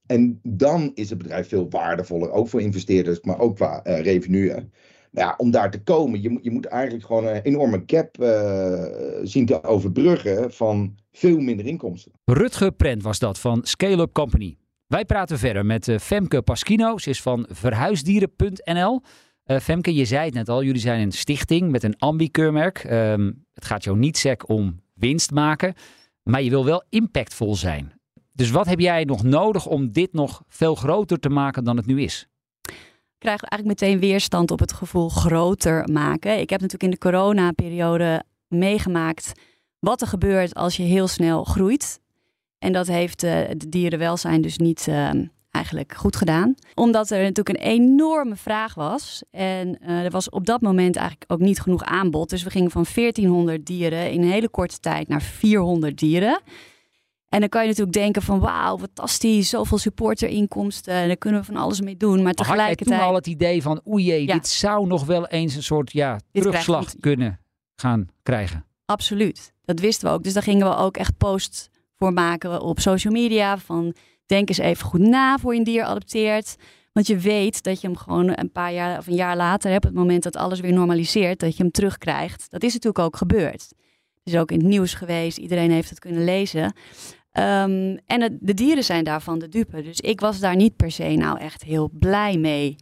En 0.05 0.39
dan 0.43 0.91
is 0.93 1.09
het 1.09 1.17
bedrijf 1.17 1.47
veel 1.47 1.69
waardevoller, 1.69 2.31
ook 2.31 2.47
voor 2.47 2.61
investeerders, 2.61 3.21
maar 3.21 3.39
ook 3.39 3.55
qua 3.55 3.85
uh, 3.85 4.57
ja, 5.11 5.33
om 5.37 5.51
daar 5.51 5.71
te 5.71 5.83
komen, 5.83 6.21
je 6.21 6.39
je 6.41 6.51
moet 6.51 6.65
eigenlijk 6.65 7.05
gewoon 7.05 7.25
een 7.25 7.41
enorme 7.41 7.83
gap 7.85 8.15
zien 9.23 9.45
te 9.45 9.63
overbruggen 9.63 10.53
van 10.53 10.95
veel 11.11 11.39
minder 11.39 11.65
inkomsten. 11.65 12.11
Rutger 12.25 12.71
Prent 12.71 13.03
was 13.03 13.19
dat 13.19 13.39
van 13.39 13.59
Scale 13.63 14.01
Up 14.01 14.13
Company. 14.13 14.57
Wij 14.87 15.05
praten 15.05 15.39
verder 15.39 15.65
met 15.65 15.95
Femke 15.99 16.41
Paschino. 16.41 16.97
Ze 16.97 17.09
is 17.09 17.21
van 17.21 17.45
verhuisdieren.nl. 17.49 19.01
Uh, 19.51 19.59
Femke, 19.59 19.93
je 19.93 20.05
zei 20.05 20.25
het 20.25 20.33
net 20.33 20.49
al, 20.49 20.63
jullie 20.63 20.81
zijn 20.81 21.01
een 21.01 21.11
stichting 21.11 21.71
met 21.71 21.83
een 21.83 21.97
ambi-keurmerk. 21.97 22.83
Um, 22.83 23.45
het 23.53 23.65
gaat 23.65 23.83
jou 23.83 23.97
niet 23.97 24.17
sec 24.17 24.49
om 24.49 24.81
winst 24.93 25.31
maken, 25.31 25.73
maar 26.23 26.41
je 26.41 26.49
wil 26.49 26.65
wel 26.65 26.83
impactvol 26.89 27.55
zijn. 27.55 27.93
Dus 28.33 28.49
wat 28.49 28.65
heb 28.65 28.79
jij 28.79 29.03
nog 29.03 29.23
nodig 29.23 29.65
om 29.65 29.91
dit 29.91 30.13
nog 30.13 30.43
veel 30.47 30.75
groter 30.75 31.19
te 31.19 31.29
maken 31.29 31.63
dan 31.63 31.77
het 31.77 31.85
nu 31.85 32.01
is? 32.01 32.27
Ik 32.61 33.25
krijg 33.25 33.41
eigenlijk 33.41 33.81
meteen 33.81 33.99
weerstand 33.99 34.51
op 34.51 34.59
het 34.59 34.73
gevoel 34.73 35.09
groter 35.09 35.89
maken. 35.91 36.39
Ik 36.39 36.49
heb 36.49 36.61
natuurlijk 36.61 36.83
in 36.83 36.91
de 36.91 36.97
coronaperiode 36.97 38.23
meegemaakt 38.47 39.31
wat 39.79 40.01
er 40.01 40.07
gebeurt 40.07 40.53
als 40.53 40.77
je 40.77 40.83
heel 40.83 41.07
snel 41.07 41.43
groeit. 41.43 41.99
En 42.59 42.71
dat 42.71 42.87
heeft 42.87 43.23
uh, 43.23 43.31
het 43.33 43.65
dierenwelzijn 43.69 44.41
dus 44.41 44.57
niet 44.57 44.87
uh, 44.89 45.11
eigenlijk 45.51 45.93
goed 45.93 46.15
gedaan. 46.15 46.55
Omdat 46.73 47.09
er 47.09 47.21
natuurlijk 47.21 47.49
een 47.49 47.69
enorme 47.71 48.35
vraag 48.35 48.73
was. 48.73 49.23
En 49.31 49.77
uh, 49.81 50.03
er 50.03 50.11
was 50.11 50.29
op 50.29 50.45
dat 50.45 50.61
moment 50.61 50.95
eigenlijk 50.95 51.31
ook 51.31 51.39
niet 51.39 51.59
genoeg 51.59 51.83
aanbod. 51.83 52.29
Dus 52.29 52.43
we 52.43 52.49
gingen 52.49 52.71
van 52.71 52.85
1400 52.93 53.65
dieren 53.65 54.11
in 54.11 54.21
een 54.21 54.29
hele 54.29 54.49
korte 54.49 54.79
tijd 54.79 55.07
naar 55.07 55.21
400 55.21 55.97
dieren. 55.97 56.41
En 57.29 57.39
dan 57.39 57.49
kan 57.49 57.61
je 57.61 57.67
natuurlijk 57.67 57.97
denken 57.97 58.21
van 58.21 58.39
wauw, 58.39 58.77
fantastisch, 58.77 59.49
zoveel 59.49 59.77
supporterinkomsten. 59.77 60.93
En 60.93 61.07
daar 61.07 61.17
kunnen 61.17 61.39
we 61.39 61.45
van 61.45 61.55
alles 61.55 61.81
mee 61.81 61.97
doen. 61.97 62.23
Maar 62.23 62.33
tegelijkertijd... 62.33 62.89
Had 62.89 62.99
toen 62.99 63.07
al 63.07 63.15
het 63.15 63.27
idee 63.27 63.61
van 63.61 63.81
oei 63.87 64.05
jee, 64.05 64.27
ja. 64.27 64.33
dit 64.33 64.47
zou 64.47 64.87
nog 64.87 65.05
wel 65.05 65.27
eens 65.27 65.55
een 65.55 65.63
soort 65.63 65.91
ja, 65.91 66.19
terugslag 66.31 66.95
kunnen 66.99 67.39
gaan 67.75 68.07
krijgen? 68.23 68.65
Absoluut, 68.85 69.53
dat 69.65 69.79
wisten 69.79 70.07
we 70.07 70.13
ook. 70.13 70.23
Dus 70.23 70.33
daar 70.33 70.43
gingen 70.43 70.67
we 70.67 70.75
ook 70.75 70.97
echt 70.97 71.17
posts 71.17 71.69
voor 71.95 72.13
maken 72.13 72.61
op 72.61 72.79
social 72.79 73.13
media 73.13 73.57
van 73.57 73.95
denk 74.29 74.49
eens 74.49 74.57
even 74.57 74.85
goed 74.85 74.99
na 74.99 75.37
voor 75.37 75.53
je 75.53 75.57
een 75.59 75.65
dier 75.65 75.83
adopteert. 75.83 76.55
Want 76.93 77.07
je 77.07 77.17
weet 77.17 77.63
dat 77.63 77.81
je 77.81 77.87
hem 77.87 77.97
gewoon 77.97 78.31
een 78.35 78.51
paar 78.51 78.73
jaar 78.73 78.97
of 78.97 79.07
een 79.07 79.15
jaar 79.15 79.35
later, 79.35 79.75
op 79.75 79.83
het 79.83 79.93
moment 79.93 80.23
dat 80.23 80.35
alles 80.35 80.59
weer 80.59 80.73
normaliseert, 80.73 81.39
dat 81.39 81.57
je 81.57 81.63
hem 81.63 81.71
terugkrijgt. 81.71 82.45
Dat 82.49 82.63
is 82.63 82.73
natuurlijk 82.73 83.05
ook 83.05 83.17
gebeurd. 83.17 83.61
Het 84.23 84.33
is 84.33 84.35
ook 84.35 84.51
in 84.51 84.57
het 84.57 84.67
nieuws 84.67 84.93
geweest, 84.93 85.37
iedereen 85.37 85.71
heeft 85.71 85.89
het 85.89 85.99
kunnen 85.99 86.23
lezen. 86.23 86.63
Um, 86.63 87.97
en 88.05 88.37
de 88.41 88.53
dieren 88.53 88.83
zijn 88.83 89.03
daarvan 89.03 89.39
de 89.39 89.49
dupe. 89.49 89.81
Dus 89.81 89.99
ik 89.99 90.19
was 90.19 90.39
daar 90.39 90.55
niet 90.55 90.75
per 90.75 90.91
se 90.91 91.03
nou 91.03 91.39
echt 91.39 91.63
heel 91.63 91.89
blij 91.93 92.37
mee. 92.37 92.75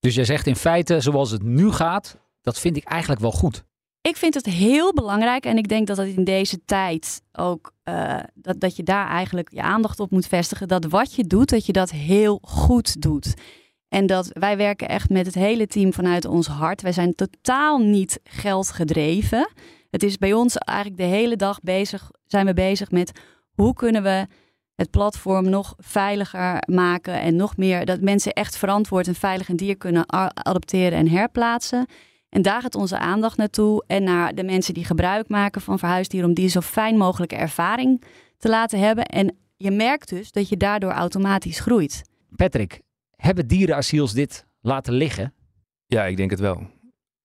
Dus 0.00 0.14
jij 0.14 0.24
zegt 0.24 0.46
in 0.46 0.56
feite, 0.56 1.00
zoals 1.00 1.30
het 1.30 1.42
nu 1.42 1.70
gaat, 1.70 2.18
dat 2.40 2.58
vind 2.60 2.76
ik 2.76 2.84
eigenlijk 2.84 3.20
wel 3.20 3.32
goed. 3.32 3.64
Ik 4.06 4.16
vind 4.16 4.34
het 4.34 4.46
heel 4.46 4.92
belangrijk 4.92 5.46
en 5.46 5.56
ik 5.56 5.68
denk 5.68 5.86
dat 5.86 5.96
het 5.96 6.16
in 6.16 6.24
deze 6.24 6.64
tijd 6.64 7.22
ook 7.32 7.72
uh, 7.84 8.18
dat, 8.34 8.60
dat 8.60 8.76
je 8.76 8.82
daar 8.82 9.08
eigenlijk 9.08 9.48
je 9.52 9.62
aandacht 9.62 10.00
op 10.00 10.10
moet 10.10 10.26
vestigen. 10.26 10.68
Dat 10.68 10.84
wat 10.84 11.14
je 11.14 11.24
doet, 11.24 11.48
dat 11.48 11.66
je 11.66 11.72
dat 11.72 11.90
heel 11.90 12.38
goed 12.42 13.00
doet. 13.02 13.34
En 13.88 14.06
dat 14.06 14.30
wij 14.32 14.56
werken 14.56 14.88
echt 14.88 15.10
met 15.10 15.26
het 15.26 15.34
hele 15.34 15.66
team 15.66 15.92
vanuit 15.92 16.24
ons 16.24 16.46
hart. 16.46 16.82
Wij 16.82 16.92
zijn 16.92 17.14
totaal 17.14 17.78
niet 17.78 18.20
geldgedreven. 18.24 19.50
Het 19.90 20.02
is 20.02 20.18
bij 20.18 20.32
ons 20.32 20.56
eigenlijk 20.56 21.00
de 21.00 21.16
hele 21.16 21.36
dag 21.36 21.60
bezig, 21.60 22.10
zijn 22.26 22.46
we 22.46 22.54
bezig 22.54 22.90
met 22.90 23.12
hoe 23.54 23.74
kunnen 23.74 24.02
we 24.02 24.26
het 24.74 24.90
platform 24.90 25.48
nog 25.48 25.74
veiliger 25.78 26.62
maken 26.66 27.20
en 27.20 27.36
nog 27.36 27.56
meer 27.56 27.84
dat 27.84 28.00
mensen 28.00 28.32
echt 28.32 28.56
verantwoord 28.56 29.06
en 29.06 29.14
veilig 29.14 29.48
een 29.48 29.56
dier 29.56 29.76
kunnen 29.76 30.04
adopteren 30.34 30.98
en 30.98 31.08
herplaatsen. 31.08 31.86
En 32.28 32.42
daar 32.42 32.60
gaat 32.60 32.74
onze 32.74 32.98
aandacht 32.98 33.36
naartoe 33.36 33.84
en 33.86 34.02
naar 34.02 34.34
de 34.34 34.44
mensen 34.44 34.74
die 34.74 34.84
gebruik 34.84 35.28
maken 35.28 35.60
van 35.60 35.78
verhuisdieren 35.78 36.28
om 36.28 36.34
die 36.34 36.48
zo 36.48 36.60
fijn 36.60 36.96
mogelijke 36.96 37.36
ervaring 37.36 38.02
te 38.38 38.48
laten 38.48 38.78
hebben. 38.78 39.04
En 39.04 39.36
je 39.56 39.70
merkt 39.70 40.08
dus 40.08 40.32
dat 40.32 40.48
je 40.48 40.56
daardoor 40.56 40.90
automatisch 40.90 41.60
groeit. 41.60 42.02
Patrick, 42.36 42.80
hebben 43.16 43.46
dierenasiels 43.46 44.12
dit 44.12 44.46
laten 44.60 44.92
liggen? 44.92 45.34
Ja, 45.86 46.04
ik 46.04 46.16
denk 46.16 46.30
het 46.30 46.40
wel. 46.40 46.66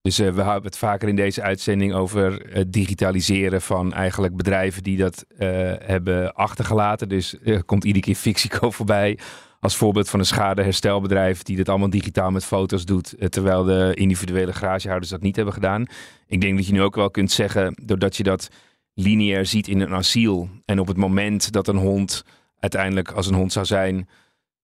Dus 0.01 0.19
uh, 0.19 0.29
we 0.31 0.41
hebben 0.41 0.63
het 0.63 0.77
vaker 0.77 1.09
in 1.09 1.15
deze 1.15 1.41
uitzending 1.41 1.93
over 1.93 2.45
het 2.49 2.73
digitaliseren 2.73 3.61
van 3.61 3.93
eigenlijk 3.93 4.35
bedrijven 4.35 4.83
die 4.83 4.97
dat 4.97 5.25
uh, 5.29 5.37
hebben 5.79 6.33
achtergelaten. 6.33 7.09
Dus 7.09 7.35
er 7.43 7.63
komt 7.63 7.83
iedere 7.83 8.05
keer 8.05 8.15
Fixico 8.15 8.71
voorbij 8.71 9.17
als 9.61 9.75
voorbeeld 9.75 10.09
van 10.09 10.19
een 10.19 10.25
schadeherstelbedrijf 10.25 11.43
die 11.43 11.55
dit 11.55 11.69
allemaal 11.69 11.89
digitaal 11.89 12.31
met 12.31 12.45
foto's 12.45 12.85
doet, 12.85 13.13
eh, 13.13 13.27
terwijl 13.27 13.63
de 13.63 13.91
individuele 13.93 14.53
garagehouders 14.53 15.11
dat 15.11 15.21
niet 15.21 15.35
hebben 15.35 15.53
gedaan. 15.53 15.85
Ik 16.27 16.41
denk 16.41 16.57
dat 16.57 16.67
je 16.67 16.73
nu 16.73 16.81
ook 16.81 16.95
wel 16.95 17.11
kunt 17.11 17.31
zeggen, 17.31 17.75
doordat 17.83 18.17
je 18.17 18.23
dat 18.23 18.49
lineair 18.93 19.45
ziet 19.45 19.67
in 19.67 19.79
een 19.79 19.93
asiel 19.93 20.49
en 20.65 20.79
op 20.79 20.87
het 20.87 20.97
moment 20.97 21.51
dat 21.51 21.67
een 21.67 21.77
hond 21.77 22.23
uiteindelijk 22.59 23.11
als 23.11 23.27
een 23.27 23.33
hond 23.33 23.51
zou 23.51 23.65
zijn 23.65 24.09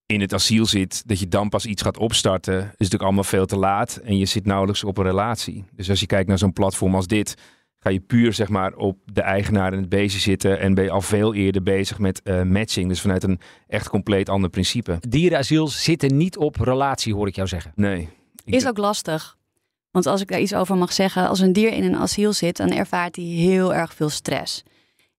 in 0.08 0.22
het 0.22 0.34
asiel 0.34 0.66
zit, 0.66 1.08
dat 1.08 1.20
je 1.20 1.28
dan 1.28 1.50
pas 1.50 1.66
iets 1.66 1.82
gaat 1.82 1.98
opstarten, 1.98 2.58
is 2.58 2.64
natuurlijk 2.64 3.04
allemaal 3.04 3.24
veel 3.24 3.46
te 3.46 3.58
laat 3.58 3.96
en 3.96 4.18
je 4.18 4.26
zit 4.26 4.46
nauwelijks 4.46 4.84
op 4.84 4.98
een 4.98 5.04
relatie. 5.04 5.66
Dus 5.72 5.90
als 5.90 6.00
je 6.00 6.06
kijkt 6.06 6.28
naar 6.28 6.38
zo'n 6.38 6.54
platform 6.54 6.96
als 6.96 7.08
dit, 7.08 7.36
ga 7.80 7.90
je 7.90 8.00
puur 8.00 8.34
zeg 8.34 8.50
maar, 8.50 8.74
op 8.74 8.98
de 9.06 9.22
eigenaar 9.22 9.74
en 9.74 9.80
het 9.80 9.90
beestje 9.90 10.20
zitten 10.20 10.60
en 10.60 10.74
ben 10.74 10.84
je 10.84 10.92
al 10.92 11.02
veel 11.02 11.34
eerder 11.34 11.64
bezig 11.64 12.00
met 12.00 12.22
uh, 12.24 12.42
matching. 12.42 12.90
Dus 12.90 13.02
vanuit 13.02 13.24
een 13.24 13.40
echt 13.68 13.90
compleet 13.90 14.30
ander 14.30 14.50
principe. 14.50 14.98
Dierenasiels 15.10 15.84
zitten 15.84 16.18
niet 16.18 16.38
op 16.38 16.56
relatie, 16.56 17.14
hoor 17.14 17.28
ik 17.28 17.36
jou 17.36 17.48
zeggen. 17.48 17.72
Nee. 17.76 18.10
Is 18.46 18.68
ook 18.68 18.78
lastig. 18.78 19.38
Want 19.92 20.06
als 20.06 20.22
ik 20.22 20.28
daar 20.28 20.40
iets 20.40 20.54
over 20.54 20.78
mag 20.78 20.94
zeggen, 20.94 21.28
als 21.28 21.40
een 21.40 21.54
dier 21.54 21.74
in 21.74 21.84
een 21.84 21.96
asiel 21.96 22.34
zit, 22.34 22.58
dan 22.58 22.72
ervaart 22.72 23.16
hij 23.16 23.26
heel 23.26 23.74
erg 23.74 23.94
veel 23.94 24.10
stress. 24.10 24.64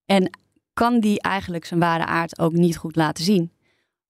En 0.07 0.31
kan 0.73 1.01
die 1.01 1.21
eigenlijk 1.21 1.65
zijn 1.65 1.81
ware 1.81 2.05
aard 2.05 2.39
ook 2.39 2.53
niet 2.53 2.77
goed 2.77 2.97
laten 2.97 3.25
zien. 3.25 3.51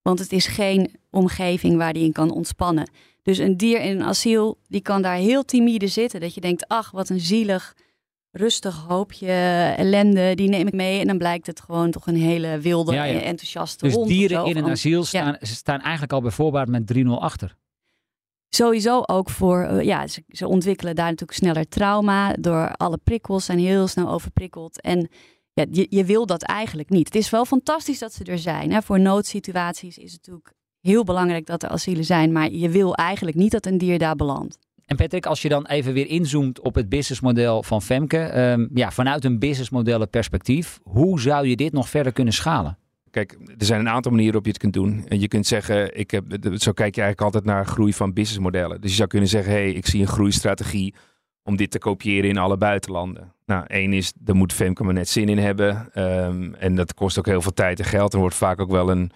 Want 0.08 0.20
het 0.20 0.32
is 0.32 0.46
geen 0.46 0.94
omgeving 1.10 1.76
waar 1.76 1.92
die 1.92 2.04
in 2.04 2.12
kan 2.12 2.30
ontspannen. 2.30 2.90
Dus 3.22 3.38
een 3.38 3.56
dier 3.56 3.80
in 3.80 4.00
een 4.00 4.06
asiel, 4.06 4.58
die 4.68 4.80
kan 4.80 5.02
daar 5.02 5.16
heel 5.16 5.44
timide 5.44 5.86
zitten. 5.86 6.20
Dat 6.20 6.34
je 6.34 6.40
denkt, 6.40 6.68
ach, 6.68 6.90
wat 6.90 7.08
een 7.08 7.20
zielig 7.20 7.76
rustig 8.30 8.84
hoopje 8.88 9.32
ellende, 9.76 10.34
die 10.34 10.48
neem 10.48 10.66
ik 10.66 10.72
mee. 10.72 11.00
En 11.00 11.06
dan 11.06 11.18
blijkt 11.18 11.46
het 11.46 11.60
gewoon 11.60 11.90
toch 11.90 12.06
een 12.06 12.16
hele 12.16 12.58
wilde, 12.58 12.92
ja, 12.92 13.04
ja. 13.04 13.20
enthousiaste 13.20 13.84
dus 13.84 13.94
hond. 13.94 14.08
Dus 14.08 14.16
dieren 14.16 14.46
in 14.46 14.56
een 14.56 14.70
asiel 14.70 15.04
staan, 15.04 15.36
ja. 15.40 15.46
staan 15.46 15.80
eigenlijk 15.80 16.12
al 16.12 16.20
bij 16.20 16.30
voorbaat 16.30 16.68
met 16.68 16.94
3-0 16.96 17.08
achter. 17.08 17.56
Sowieso 18.48 19.02
ook 19.06 19.30
voor, 19.30 19.68
uh, 19.70 19.82
ja, 19.82 20.06
ze, 20.06 20.22
ze, 20.28 20.48
ontwikkelen 20.48 20.94
daar 20.94 21.10
natuurlijk 21.10 21.38
sneller 21.38 21.68
trauma. 21.68 22.32
Door 22.32 22.72
alle 22.76 22.98
prikkels 23.04 23.44
zijn 23.44 23.58
heel 23.58 23.86
snel 23.86 24.10
overprikkeld. 24.10 24.80
En 24.80 25.08
ja, 25.58 25.64
je, 25.70 25.86
je 25.90 26.04
wil 26.04 26.26
dat 26.26 26.42
eigenlijk 26.42 26.90
niet. 26.90 27.06
Het 27.06 27.14
is 27.14 27.30
wel 27.30 27.44
fantastisch 27.44 27.98
dat 27.98 28.12
ze 28.12 28.24
er 28.24 28.38
zijn. 28.38 28.72
Hè. 28.72 28.82
Voor 28.82 29.00
noodsituaties 29.00 29.98
is 29.98 30.12
het 30.12 30.20
natuurlijk 30.20 30.52
heel 30.80 31.04
belangrijk 31.04 31.46
dat 31.46 31.62
er 31.62 31.68
asielen 31.68 32.04
zijn. 32.04 32.32
Maar 32.32 32.50
je 32.50 32.68
wil 32.68 32.94
eigenlijk 32.94 33.36
niet 33.36 33.50
dat 33.50 33.66
een 33.66 33.78
dier 33.78 33.98
daar 33.98 34.16
belandt. 34.16 34.58
En 34.86 34.96
Patrick, 34.96 35.26
als 35.26 35.42
je 35.42 35.48
dan 35.48 35.66
even 35.66 35.92
weer 35.92 36.06
inzoomt 36.06 36.60
op 36.60 36.74
het 36.74 36.88
businessmodel 36.88 37.62
van 37.62 37.82
Femke, 37.82 38.40
um, 38.40 38.70
ja, 38.74 38.90
vanuit 38.90 39.24
een 39.24 39.38
businessmodellen 39.38 40.10
perspectief, 40.10 40.78
hoe 40.82 41.20
zou 41.20 41.46
je 41.46 41.56
dit 41.56 41.72
nog 41.72 41.88
verder 41.88 42.12
kunnen 42.12 42.32
schalen? 42.32 42.78
Kijk, 43.10 43.38
er 43.58 43.64
zijn 43.64 43.80
een 43.80 43.88
aantal 43.88 44.12
manieren 44.12 44.34
waarop 44.34 44.44
je 44.44 44.50
het 44.50 44.60
kunt 44.60 44.72
doen. 44.72 45.08
En 45.08 45.20
je 45.20 45.28
kunt 45.28 45.46
zeggen, 45.46 45.98
ik 45.98 46.10
heb, 46.10 46.24
zo 46.56 46.72
kijk 46.72 46.94
je 46.94 47.02
eigenlijk 47.02 47.20
altijd 47.20 47.44
naar 47.44 47.66
groei 47.66 47.92
van 47.92 48.12
businessmodellen. 48.12 48.80
Dus 48.80 48.90
je 48.90 48.96
zou 48.96 49.08
kunnen 49.08 49.28
zeggen, 49.28 49.52
hey, 49.52 49.72
ik 49.72 49.86
zie 49.86 50.00
een 50.00 50.06
groeistrategie 50.06 50.94
om 51.48 51.56
dit 51.56 51.70
te 51.70 51.78
kopiëren 51.78 52.30
in 52.30 52.38
alle 52.38 52.56
buitenlanden. 52.56 53.32
Nou, 53.46 53.64
één 53.66 53.92
is, 53.92 54.12
daar 54.18 54.36
moet 54.36 54.52
Femke 54.52 54.84
maar 54.84 54.94
net 54.94 55.08
zin 55.08 55.28
in 55.28 55.38
hebben. 55.38 55.88
Ehm, 55.92 56.54
en 56.54 56.74
dat 56.74 56.94
kost 56.94 57.18
ook 57.18 57.26
heel 57.26 57.42
veel 57.42 57.52
tijd 57.52 57.78
en 57.78 57.84
geld. 57.84 58.14
En 58.14 58.20
wordt 58.20 58.34
vaak 58.34 58.60
ook 58.60 58.70
wel 58.70 58.90
een 58.90 59.10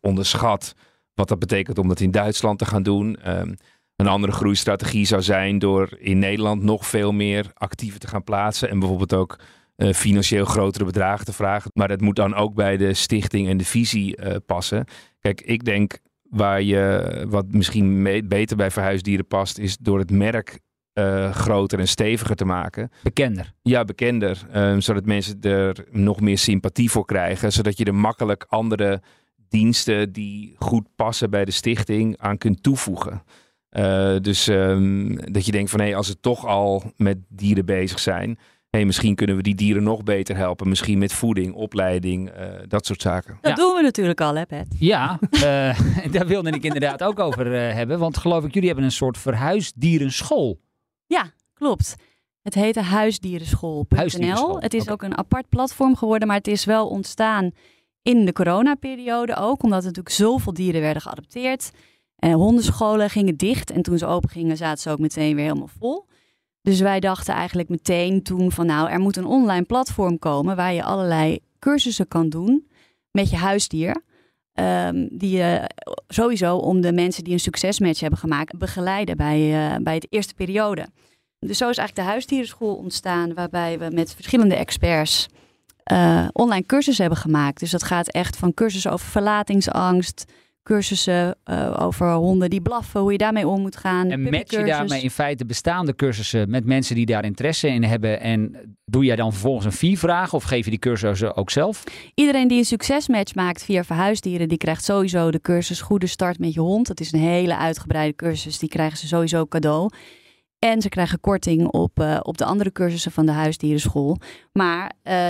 onderschat 0.00 0.74
wat 1.14 1.28
dat 1.28 1.38
betekent 1.38 1.78
om 1.78 1.88
dat 1.88 2.00
in 2.00 2.10
Duitsland 2.10 2.58
te 2.58 2.64
gaan 2.64 2.82
doen. 2.82 3.16
Ehm, 3.16 3.52
een 3.96 4.06
andere 4.06 4.32
groeistrategie 4.32 5.06
zou 5.06 5.22
zijn 5.22 5.58
door 5.58 5.88
in 5.98 6.18
Nederland 6.18 6.62
nog 6.62 6.86
veel 6.86 7.12
meer 7.12 7.50
actieven 7.54 8.00
te 8.00 8.08
gaan 8.08 8.24
plaatsen. 8.24 8.68
En 8.68 8.78
bijvoorbeeld 8.78 9.14
ook 9.14 9.38
uh, 9.76 9.92
financieel 9.92 10.44
grotere 10.44 10.84
bedragen 10.84 11.24
te 11.24 11.32
vragen. 11.32 11.70
Maar 11.74 11.88
dat 11.88 12.00
moet 12.00 12.16
dan 12.16 12.34
ook 12.34 12.54
bij 12.54 12.76
de 12.76 12.94
stichting 12.94 13.48
en 13.48 13.56
de 13.56 13.64
visie 13.64 14.16
uh, 14.16 14.36
passen. 14.46 14.84
Kijk, 15.20 15.40
ik 15.40 15.64
denk 15.64 15.98
waar 16.22 16.62
je 16.62 17.26
wat 17.28 17.52
misschien 17.52 18.02
beter 18.28 18.56
bij 18.56 18.70
verhuisdieren 18.70 19.26
past, 19.26 19.58
is 19.58 19.76
door 19.76 19.98
het 19.98 20.10
merk 20.10 20.60
uh, 20.94 21.34
groter 21.34 21.78
en 21.78 21.88
steviger 21.88 22.36
te 22.36 22.44
maken. 22.44 22.90
Bekender. 23.02 23.52
Ja, 23.62 23.84
bekender. 23.84 24.38
Um, 24.54 24.80
zodat 24.80 25.06
mensen 25.06 25.40
er 25.40 25.84
nog 25.90 26.20
meer 26.20 26.38
sympathie 26.38 26.90
voor 26.90 27.04
krijgen. 27.04 27.52
Zodat 27.52 27.78
je 27.78 27.84
er 27.84 27.94
makkelijk 27.94 28.46
andere 28.48 29.02
diensten 29.48 30.12
die 30.12 30.54
goed 30.58 30.86
passen 30.96 31.30
bij 31.30 31.44
de 31.44 31.50
stichting 31.50 32.18
aan 32.18 32.38
kunt 32.38 32.62
toevoegen. 32.62 33.22
Uh, 33.70 34.16
dus 34.20 34.46
um, 34.46 35.32
dat 35.32 35.46
je 35.46 35.52
denkt 35.52 35.70
van 35.70 35.80
hé, 35.80 35.86
hey, 35.86 35.96
als 35.96 36.06
ze 36.06 36.20
toch 36.20 36.46
al 36.46 36.82
met 36.96 37.18
dieren 37.28 37.64
bezig 37.64 37.98
zijn, 37.98 38.38
hey, 38.70 38.84
misschien 38.84 39.14
kunnen 39.14 39.36
we 39.36 39.42
die 39.42 39.54
dieren 39.54 39.82
nog 39.82 40.02
beter 40.02 40.36
helpen. 40.36 40.68
Misschien 40.68 40.98
met 40.98 41.12
voeding, 41.12 41.54
opleiding, 41.54 42.28
uh, 42.28 42.44
dat 42.68 42.86
soort 42.86 43.02
zaken. 43.02 43.38
Dat 43.40 43.56
doen 43.56 43.74
we 43.74 43.82
natuurlijk 43.82 44.20
al, 44.20 44.34
hè 44.34 44.46
Pet? 44.46 44.66
Ja, 44.78 45.18
uh, 45.30 45.40
daar 46.14 46.26
wilde 46.26 46.50
ik 46.50 46.62
inderdaad 46.62 47.02
ook 47.02 47.18
over 47.18 47.46
uh, 47.46 47.74
hebben. 47.74 47.98
Want 47.98 48.16
geloof 48.16 48.44
ik, 48.44 48.52
jullie 48.52 48.68
hebben 48.68 48.86
een 48.86 48.92
soort 48.92 49.18
verhuisdierenschool. 49.18 50.60
Ja, 51.06 51.32
klopt. 51.54 51.94
Het 52.42 52.54
heette 52.54 52.80
huisdierenschool.nl. 52.80 53.98
Huisdierenschool. 53.98 54.60
Het 54.60 54.74
is 54.74 54.82
okay. 54.82 54.94
ook 54.94 55.02
een 55.02 55.18
apart 55.18 55.48
platform 55.48 55.96
geworden, 55.96 56.28
maar 56.28 56.36
het 56.36 56.46
is 56.46 56.64
wel 56.64 56.88
ontstaan 56.88 57.50
in 58.02 58.24
de 58.24 58.32
coronaperiode 58.32 59.36
ook. 59.36 59.62
Omdat 59.62 59.78
er 59.78 59.86
natuurlijk 59.86 60.14
zoveel 60.14 60.52
dieren 60.52 60.80
werden 60.80 61.02
geadopteerd. 61.02 61.70
En 62.16 62.32
hondenscholen 62.32 63.10
gingen 63.10 63.36
dicht. 63.36 63.70
En 63.70 63.82
toen 63.82 63.98
ze 63.98 64.06
open 64.06 64.30
gingen, 64.30 64.56
zaten 64.56 64.82
ze 64.82 64.90
ook 64.90 64.98
meteen 64.98 65.34
weer 65.34 65.44
helemaal 65.44 65.70
vol. 65.78 66.06
Dus 66.62 66.80
wij 66.80 67.00
dachten 67.00 67.34
eigenlijk 67.34 67.68
meteen 67.68 68.22
toen 68.22 68.52
van 68.52 68.66
nou, 68.66 68.90
er 68.90 69.00
moet 69.00 69.16
een 69.16 69.26
online 69.26 69.64
platform 69.64 70.18
komen 70.18 70.56
waar 70.56 70.72
je 70.72 70.82
allerlei 70.82 71.38
cursussen 71.58 72.08
kan 72.08 72.28
doen 72.28 72.68
met 73.10 73.30
je 73.30 73.36
huisdier. 73.36 74.02
Um, 74.54 75.08
die 75.10 75.36
je 75.36 75.70
sowieso 76.08 76.56
om 76.56 76.80
de 76.80 76.92
mensen 76.92 77.24
die 77.24 77.32
een 77.32 77.40
succesmatch 77.40 78.00
hebben 78.00 78.18
gemaakt 78.18 78.58
begeleiden 78.58 79.16
bij, 79.16 79.70
uh, 79.72 79.76
bij 79.82 79.98
de 79.98 80.06
eerste 80.10 80.34
periode. 80.34 80.86
Dus 81.38 81.58
zo 81.58 81.68
is 81.68 81.76
eigenlijk 81.76 81.94
de 81.94 82.12
huisdierenschool 82.12 82.74
ontstaan, 82.74 83.34
waarbij 83.34 83.78
we 83.78 83.90
met 83.92 84.14
verschillende 84.14 84.54
experts 84.54 85.28
uh, 85.92 86.28
online 86.32 86.66
cursussen 86.66 87.04
hebben 87.04 87.22
gemaakt. 87.22 87.60
Dus 87.60 87.70
dat 87.70 87.82
gaat 87.82 88.08
echt 88.08 88.36
van 88.36 88.54
cursussen 88.54 88.92
over 88.92 89.06
verlatingsangst, 89.06 90.24
cursussen 90.62 91.36
uh, 91.50 91.76
over 91.80 92.12
honden 92.12 92.50
die 92.50 92.60
blaffen, 92.60 93.00
hoe 93.00 93.12
je 93.12 93.18
daarmee 93.18 93.48
om 93.48 93.60
moet 93.60 93.76
gaan. 93.76 94.10
En 94.10 94.22
match 94.22 94.50
je 94.50 94.64
daarmee 94.64 95.02
in 95.02 95.10
feite 95.10 95.46
bestaande 95.46 95.94
cursussen 95.94 96.50
met 96.50 96.64
mensen 96.64 96.94
die 96.94 97.06
daar 97.06 97.24
interesse 97.24 97.68
in 97.68 97.82
hebben? 97.82 98.20
En 98.20 98.76
doe 98.84 99.04
jij 99.04 99.16
dan 99.16 99.32
vervolgens 99.32 99.80
een 99.80 99.96
vragen 99.96 100.38
of 100.38 100.44
geef 100.44 100.64
je 100.64 100.70
die 100.70 100.78
cursussen 100.78 101.36
ook 101.36 101.50
zelf? 101.50 101.84
Iedereen 102.14 102.48
die 102.48 102.58
een 102.58 102.64
succesmatch 102.64 103.34
maakt 103.34 103.64
via 103.64 103.84
verhuisdieren, 103.84 104.48
die 104.48 104.58
krijgt 104.58 104.84
sowieso 104.84 105.30
de 105.30 105.40
cursus 105.40 105.80
Goede 105.80 106.06
Start 106.06 106.38
met 106.38 106.54
je 106.54 106.60
hond. 106.60 106.86
Dat 106.86 107.00
is 107.00 107.12
een 107.12 107.20
hele 107.20 107.56
uitgebreide 107.56 108.14
cursus, 108.14 108.58
die 108.58 108.68
krijgen 108.68 108.98
ze 108.98 109.06
sowieso 109.06 109.46
cadeau. 109.46 109.90
En 110.58 110.82
ze 110.82 110.88
krijgen 110.88 111.20
korting 111.20 111.66
op, 111.66 112.00
uh, 112.00 112.18
op 112.22 112.38
de 112.38 112.44
andere 112.44 112.72
cursussen 112.72 113.12
van 113.12 113.26
de 113.26 113.32
huisdierenschool. 113.32 114.18
Maar 114.52 114.92
uh, 115.04 115.28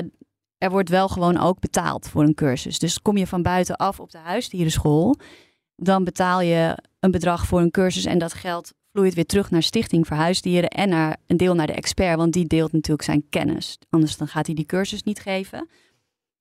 er 0.62 0.70
wordt 0.70 0.88
wel 0.88 1.08
gewoon 1.08 1.38
ook 1.38 1.60
betaald 1.60 2.08
voor 2.08 2.22
een 2.22 2.34
cursus. 2.34 2.78
Dus 2.78 3.02
kom 3.02 3.16
je 3.16 3.26
van 3.26 3.42
buitenaf 3.42 4.00
op 4.00 4.10
de 4.10 4.18
huisdierenschool, 4.18 5.16
dan 5.76 6.04
betaal 6.04 6.40
je 6.40 6.78
een 7.00 7.10
bedrag 7.10 7.46
voor 7.46 7.60
een 7.60 7.70
cursus 7.70 8.04
en 8.04 8.18
dat 8.18 8.34
geld 8.34 8.72
vloeit 8.92 9.14
weer 9.14 9.26
terug 9.26 9.50
naar 9.50 9.62
Stichting 9.62 10.06
voor 10.06 10.16
Huisdieren 10.16 10.68
en 10.68 10.88
naar 10.88 11.16
een 11.26 11.36
deel 11.36 11.54
naar 11.54 11.66
de 11.66 11.72
expert, 11.72 12.16
want 12.16 12.32
die 12.32 12.46
deelt 12.46 12.72
natuurlijk 12.72 13.02
zijn 13.02 13.28
kennis. 13.28 13.78
Anders 13.90 14.16
dan 14.16 14.28
gaat 14.28 14.46
hij 14.46 14.54
die 14.54 14.64
cursus 14.66 15.02
niet 15.02 15.20
geven. 15.20 15.68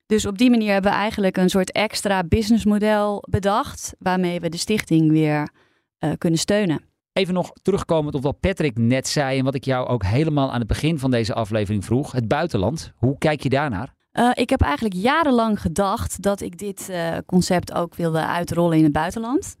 Dus 0.06 0.26
op 0.26 0.38
die 0.38 0.50
manier 0.50 0.72
hebben 0.72 0.90
we 0.90 0.96
eigenlijk 0.96 1.36
een 1.36 1.50
soort 1.50 1.72
extra 1.72 2.24
businessmodel 2.24 3.24
bedacht, 3.30 3.94
waarmee 3.98 4.40
we 4.40 4.48
de 4.48 4.56
stichting 4.56 5.10
weer 5.10 5.48
uh, 5.98 6.12
kunnen 6.18 6.38
steunen. 6.38 6.80
Even 7.12 7.34
nog 7.34 7.52
terugkomend 7.62 8.14
op 8.14 8.22
wat 8.22 8.40
Patrick 8.40 8.78
net 8.78 9.08
zei 9.08 9.38
en 9.38 9.44
wat 9.44 9.54
ik 9.54 9.64
jou 9.64 9.86
ook 9.86 10.04
helemaal 10.04 10.52
aan 10.52 10.58
het 10.58 10.68
begin 10.68 10.98
van 10.98 11.10
deze 11.10 11.34
aflevering 11.34 11.84
vroeg. 11.84 12.12
Het 12.12 12.28
buitenland, 12.28 12.92
hoe 12.96 13.18
kijk 13.18 13.42
je 13.42 13.48
daarnaar? 13.48 14.00
Uh, 14.12 14.30
ik 14.34 14.50
heb 14.50 14.60
eigenlijk 14.60 14.94
jarenlang 14.94 15.60
gedacht 15.60 16.22
dat 16.22 16.40
ik 16.40 16.58
dit 16.58 16.88
uh, 16.90 17.16
concept 17.26 17.72
ook 17.72 17.94
wilde 17.94 18.26
uitrollen 18.26 18.78
in 18.78 18.84
het 18.84 18.92
buitenland. 18.92 19.56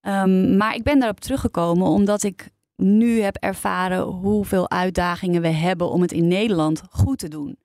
Um, 0.00 0.56
maar 0.56 0.74
ik 0.74 0.82
ben 0.82 0.98
daarop 0.98 1.20
teruggekomen 1.20 1.86
omdat 1.86 2.22
ik 2.22 2.50
nu 2.76 3.20
heb 3.20 3.36
ervaren 3.36 4.02
hoeveel 4.02 4.70
uitdagingen 4.70 5.42
we 5.42 5.48
hebben 5.48 5.90
om 5.90 6.00
het 6.00 6.12
in 6.12 6.28
Nederland 6.28 6.82
goed 6.90 7.18
te 7.18 7.28
doen. 7.28 7.58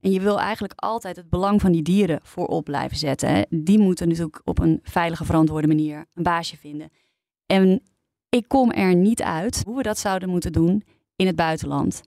En 0.00 0.10
je 0.10 0.20
wil 0.20 0.40
eigenlijk 0.40 0.72
altijd 0.76 1.16
het 1.16 1.30
belang 1.30 1.60
van 1.60 1.72
die 1.72 1.82
dieren 1.82 2.20
voorop 2.22 2.64
blijven 2.64 2.96
zetten. 2.96 3.28
Hè. 3.28 3.42
Die 3.48 3.78
moeten 3.78 4.08
natuurlijk 4.08 4.40
op 4.44 4.58
een 4.58 4.80
veilige, 4.82 5.24
verantwoorde 5.24 5.66
manier 5.66 6.06
een 6.14 6.22
baasje 6.22 6.56
vinden. 6.56 6.90
En 7.46 7.82
ik 8.28 8.44
kom 8.48 8.70
er 8.70 8.94
niet 8.94 9.22
uit 9.22 9.62
hoe 9.66 9.76
we 9.76 9.82
dat 9.82 9.98
zouden 9.98 10.28
moeten 10.28 10.52
doen 10.52 10.84
in 11.16 11.26
het 11.26 11.36
buitenland 11.36 12.02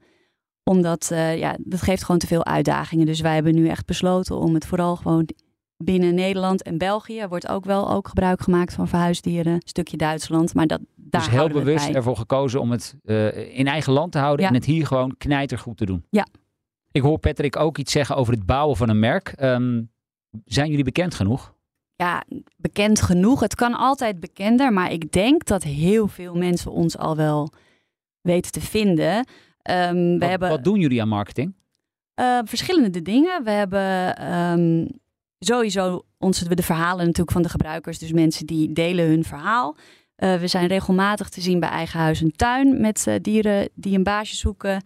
omdat, 0.64 1.10
uh, 1.14 1.38
ja, 1.38 1.58
dat 1.60 1.82
geeft 1.82 2.04
gewoon 2.04 2.20
te 2.20 2.28
veel 2.28 2.46
uitdagingen. 2.46 3.06
Dus 3.06 3.22
wij 3.22 3.34
hebben 3.34 3.56
nu 3.56 3.68
echt 3.68 3.86
besloten 3.86 4.38
om 4.38 4.54
het 4.54 4.66
vooral 4.66 4.96
gewoon 4.96 5.30
binnen 5.78 6.16
Nederland 6.16 6.64
en 6.64 6.78
België 6.78 7.28
wordt 7.28 7.48
ook 7.48 7.66
wel 7.66 7.92
ook 7.92 8.08
gebruik 8.08 8.42
gemaakt 8.42 8.74
van 8.74 8.88
verhuisdieren. 8.88 9.54
Een 9.54 9.62
stukje 9.66 9.98
Duitsland, 9.98 10.54
maar 10.54 10.68
dat 10.68 10.80
daar 10.96 11.22
Dus 11.22 11.30
heel 11.30 11.50
bewust 11.50 11.90
ervoor 11.90 12.18
gekozen 12.18 12.62
om 12.62 12.72
het 12.72 12.96
uh, 13.04 13.58
in 13.58 13.68
eigen 13.68 13.94
land 13.94 14.12
te 14.12 14.18
houden 14.18 14.42
Ja. 14.46 14.52
en 14.52 14.56
het 14.56 14.66
hier 14.66 14.86
gewoon 14.86 15.18
knijtergoed 15.18 15.78
te 15.78 15.86
doen. 15.86 16.06
Ja. 16.10 16.28
Ik 16.92 17.02
hoor 17.02 17.20
Patrick 17.20 17.56
ook 17.56 17.78
iets 17.78 17.92
zeggen 17.92 18.16
over 18.16 18.34
het 18.34 18.46
bouwen 18.46 18.78
van 18.78 18.90
een 18.90 19.00
merk. 19.00 19.34
Um, 19.42 19.92
zijn 20.46 20.70
jullie 20.70 20.84
bekend 20.84 21.16
genoeg? 21.16 21.54
Ja, 21.96 22.24
bekend 22.58 23.02
genoeg. 23.02 23.40
Het 23.40 23.56
kan 23.56 23.74
altijd 23.74 24.20
bekender, 24.20 24.74
maar 24.74 24.92
ik 24.92 25.12
denk 25.12 25.46
dat 25.46 25.64
heel 25.64 26.08
veel 26.08 26.36
mensen 26.36 26.72
ons 26.72 26.98
al 26.98 27.16
wel 27.16 27.50
weten 28.22 28.52
te 28.52 28.62
vinden. 28.62 29.28
Um, 29.70 30.14
we 30.14 30.18
wat, 30.20 30.30
hebben 30.30 30.50
wat 30.50 30.64
doen 30.64 30.80
jullie 30.80 31.02
aan 31.02 31.08
marketing? 31.08 31.54
uh, 32.16 32.40
verschillende 32.44 33.02
dingen. 33.02 33.44
We 33.44 33.50
hebben 33.50 34.24
um, 34.34 34.88
sowieso 35.40 36.06
onze, 36.18 36.56
de 36.56 36.64
verhalen 36.64 37.06
natuurlijk 37.06 37.32
van 37.32 37.42
de 37.42 37.50
gebruikers. 37.50 38.00
Dus 38.00 38.12
mensen 38.12 38.46
die 38.46 38.74
delen 38.74 39.08
hun 39.08 39.24
verhaal. 39.24 39.76
Uh, 40.18 40.36
we 40.36 40.48
zijn 40.48 40.68
regelmatig 40.68 41.30
te 41.30 41.42
zien 41.42 41.60
bij 41.60 41.70
Eigen 41.70 42.00
Huis 42.00 42.22
en 42.22 42.32
Tuin 42.32 42.82
met 42.82 43.06
uh, 43.08 43.16
dieren 43.22 43.70
die 43.74 43.96
een 43.98 44.04
baasje 44.04 44.36
zoeken. 44.36 44.84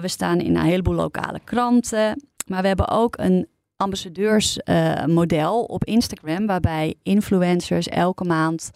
We 0.00 0.08
staan 0.08 0.40
in 0.40 0.56
een 0.56 0.64
heleboel 0.64 0.94
lokale 0.94 1.40
kranten. 1.44 2.22
Maar 2.46 2.60
we 2.60 2.66
hebben 2.66 2.88
ook 2.88 3.18
een 3.18 3.46
ambassadeursmodel 3.76 5.62
op 5.64 5.84
Instagram. 5.84 6.46
Waarbij 6.46 6.94
influencers 7.02 7.88
elke 7.88 8.24
maand 8.24 8.70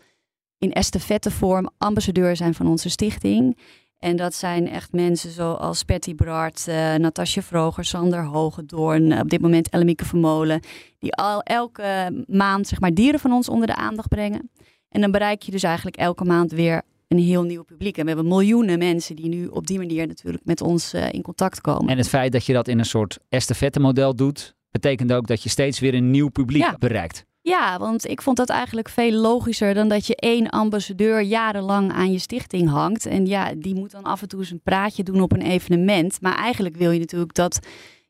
in 0.59 0.73
estafettevorm 0.73 1.71
ambassadeur 1.79 2.37
zijn 2.37 2.55
van 2.55 2.67
onze 2.67 2.91
stichting. 2.91 3.59
En 3.99 4.17
dat 4.17 4.35
zijn 4.35 4.69
echt 4.69 4.93
mensen 4.93 5.31
zoals 5.31 5.83
Patty 5.83 6.15
Bart, 6.15 6.67
uh, 6.69 6.95
Natasja 6.95 7.43
Vroger, 7.43 7.85
Sander 7.85 8.25
Hogedoorn, 8.25 9.11
uh, 9.11 9.19
op 9.21 9.29
dit 9.31 9.41
moment 9.41 9.69
Ellemieke 9.69 10.05
Vermolen. 10.05 10.61
Die 10.99 11.13
al 11.15 11.41
elke 11.43 12.25
maand 12.27 12.67
zeg 12.69 12.81
maar, 12.81 12.95
dieren 12.95 13.21
van 13.21 13.33
ons 13.33 13.49
onder 13.49 13.67
de 13.67 13.75
aandacht 13.75 14.09
brengen. 14.09 14.51
En 14.89 15.01
dan 15.01 15.11
bereik 15.11 15.43
je 15.43 15.51
dus 15.51 15.63
eigenlijk 15.63 15.97
elke 15.97 16.25
maand 16.25 16.53
weer 16.53 16.83
een 17.09 17.19
heel 17.19 17.43
nieuw 17.43 17.63
publiek. 17.63 17.97
En 17.97 18.03
we 18.03 18.09
hebben 18.09 18.29
miljoenen 18.29 18.79
mensen 18.79 19.17
die 19.17 19.29
nu 19.29 19.47
op 19.47 19.67
die 19.67 19.79
manier 19.79 20.07
natuurlijk 20.07 20.45
met 20.45 20.61
ons 20.61 20.95
uh, 20.95 21.13
in 21.13 21.23
contact 21.23 21.61
komen. 21.61 21.89
En 21.89 21.97
het 21.97 22.09
feit 22.09 22.33
dat 22.33 22.47
je 22.47 22.53
dat 22.53 22.69
in 22.69 22.79
een 22.79 22.85
soort 22.85 23.19
estafette 23.29 23.81
model 23.81 24.15
doet, 24.15 24.55
betekent 24.71 25.13
ook 25.13 25.27
dat 25.27 25.43
je 25.43 25.49
steeds 25.49 25.79
weer 25.81 25.95
een 25.95 26.11
nieuw 26.11 26.29
publiek 26.29 26.63
Ja. 26.63 26.77
bereikt. 26.79 27.25
Ja, 27.47 27.79
want 27.79 28.09
ik 28.09 28.23
vond 28.23 28.37
dat 28.37 28.49
eigenlijk 28.49 28.89
veel 28.89 29.13
logischer 29.13 29.75
dan 29.75 29.89
dat 29.89 30.07
je 30.07 30.17
één 30.17 30.51
ambassadeur 30.51 31.21
jarenlang 31.21 31.93
aan 31.93 32.13
je 32.13 32.19
stichting 32.19 32.69
hangt. 32.69 33.07
En 33.07 33.27
ja, 33.27 33.55
die 33.55 33.75
moet 33.75 33.91
dan 33.91 34.03
af 34.03 34.23
en 34.23 34.29
toe 34.29 34.41
eens 34.41 34.51
een 34.51 34.61
praatje 34.63 35.03
doen 35.03 35.21
op 35.21 35.33
een 35.33 35.43
evenement. 35.43 36.21
Maar 36.21 36.37
eigenlijk 36.37 36.77
wil 36.77 36.91
je 36.91 36.99
natuurlijk 36.99 37.35
dat 37.35 37.59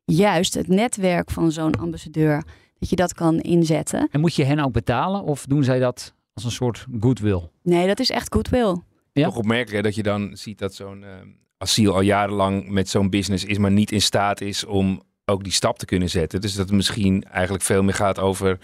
juist 0.05 0.55
het 0.55 0.69
netwerk 0.69 1.31
van 1.31 1.53
zo'n 1.53 1.79
ambassadeur, 1.79 2.45
dat 2.79 2.91
je 2.91 2.97
dat 2.97 3.15
kan 3.15 3.41
inzetten. 3.41 4.09
En 4.11 4.21
moet 4.21 4.35
je 4.35 4.45
hen 4.45 4.59
ook 4.59 4.73
betalen 4.73 5.23
of 5.23 5.47
doen 5.47 5.65
zij 5.65 5.79
dat 5.79 6.15
als 6.35 6.45
een 6.45 6.51
soort 6.51 6.87
goodwill? 7.01 7.49
Nee, 7.63 7.87
dat 7.87 8.01
is 8.01 8.11
echt 8.11 8.33
goodwill. 8.33 8.77
Ja. 9.13 9.25
Toch 9.25 9.37
opmerkelijk 9.37 9.77
hè, 9.77 9.83
dat 9.83 9.95
je 9.95 10.03
dan 10.03 10.37
ziet 10.37 10.59
dat 10.59 10.75
zo'n 10.75 11.05
eh, 11.05 11.11
asiel 11.59 11.95
al 11.95 12.01
jarenlang 12.01 12.69
met 12.69 12.89
zo'n 12.89 13.11
business 13.11 13.45
is, 13.45 13.59
maar 13.59 13.73
niet 13.73 13.93
in 13.93 14.03
staat 14.03 14.41
is 14.41 14.65
om 14.65 15.03
ook 15.25 15.45
die 15.45 15.53
stap 15.53 15.79
te 15.79 15.85
kunnen 15.85 16.11
zetten. 16.11 16.41
Dus 16.41 16.55
dat 16.55 16.67
het 16.67 16.77
misschien 16.77 17.25
eigenlijk 17.25 17.65
veel 17.65 17.83
meer 17.83 17.95
gaat 17.95 18.19
over, 18.19 18.59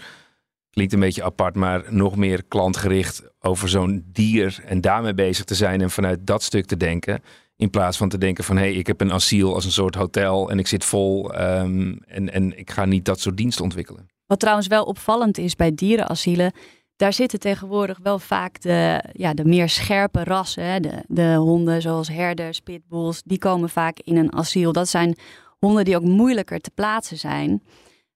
klinkt 0.73 0.93
een 0.93 0.99
beetje 0.99 1.23
apart, 1.23 1.55
maar 1.55 1.83
nog 1.89 2.15
meer 2.15 2.43
klantgericht 2.43 3.23
over 3.39 3.69
zo'n 3.69 4.03
dier 4.05 4.59
en 4.65 4.81
daarmee 4.81 5.13
bezig 5.13 5.45
te 5.45 5.55
zijn 5.55 5.81
en 5.81 5.89
vanuit 5.89 6.27
dat 6.27 6.43
stuk 6.43 6.65
te 6.65 6.77
denken. 6.77 7.21
In 7.55 7.69
plaats 7.69 7.97
van 7.97 8.09
te 8.09 8.17
denken 8.17 8.43
van 8.43 8.55
hé, 8.55 8.61
hey, 8.61 8.73
ik 8.73 8.87
heb 8.87 9.01
een 9.01 9.11
asiel 9.11 9.53
als 9.53 9.65
een 9.65 9.71
soort 9.71 9.95
hotel 9.95 10.49
en 10.49 10.59
ik 10.59 10.67
zit 10.67 10.85
vol 10.85 11.33
ehm, 11.33 11.95
en, 12.05 12.33
en 12.33 12.57
ik 12.57 12.71
ga 12.71 12.85
niet 12.85 13.05
dat 13.05 13.19
soort 13.19 13.37
diensten 13.37 13.63
ontwikkelen. 13.63 14.07
Wat 14.25 14.39
trouwens 14.39 14.67
wel 14.67 14.83
opvallend 14.83 15.37
is 15.37 15.55
bij 15.55 15.75
dierenasielen, 15.75 16.51
daar 16.95 17.13
zitten 17.13 17.39
tegenwoordig 17.39 17.99
wel 18.03 18.19
vaak 18.19 18.61
de, 18.61 19.03
ja, 19.13 19.33
de 19.33 19.45
meer 19.45 19.69
scherpe 19.69 20.23
rassen. 20.23 20.63
Hè? 20.63 20.79
De, 20.79 21.03
de 21.07 21.35
honden 21.35 21.81
zoals 21.81 22.07
herders, 22.07 22.59
pitbulls, 22.59 23.21
die 23.25 23.37
komen 23.37 23.69
vaak 23.69 23.99
in 23.99 24.17
een 24.17 24.33
asiel. 24.33 24.71
Dat 24.71 24.87
zijn 24.87 25.15
honden 25.59 25.85
die 25.85 25.95
ook 25.95 26.03
moeilijker 26.03 26.59
te 26.59 26.71
plaatsen 26.71 27.17
zijn. 27.17 27.63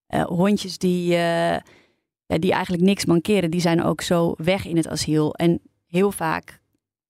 Uh, 0.10 0.26
hondjes 0.26 0.78
die, 0.78 1.16
uh, 1.16 1.56
die 2.28 2.52
eigenlijk 2.52 2.84
niks 2.84 3.06
mankeren, 3.06 3.52
die 3.52 3.62
zijn 3.62 3.84
ook 3.84 4.02
zo 4.02 4.34
weg 4.38 4.66
in 4.66 4.78
het 4.78 4.88
asiel. 4.88 5.34
En 5.34 5.62
heel 5.86 6.12
vaak 6.12 6.62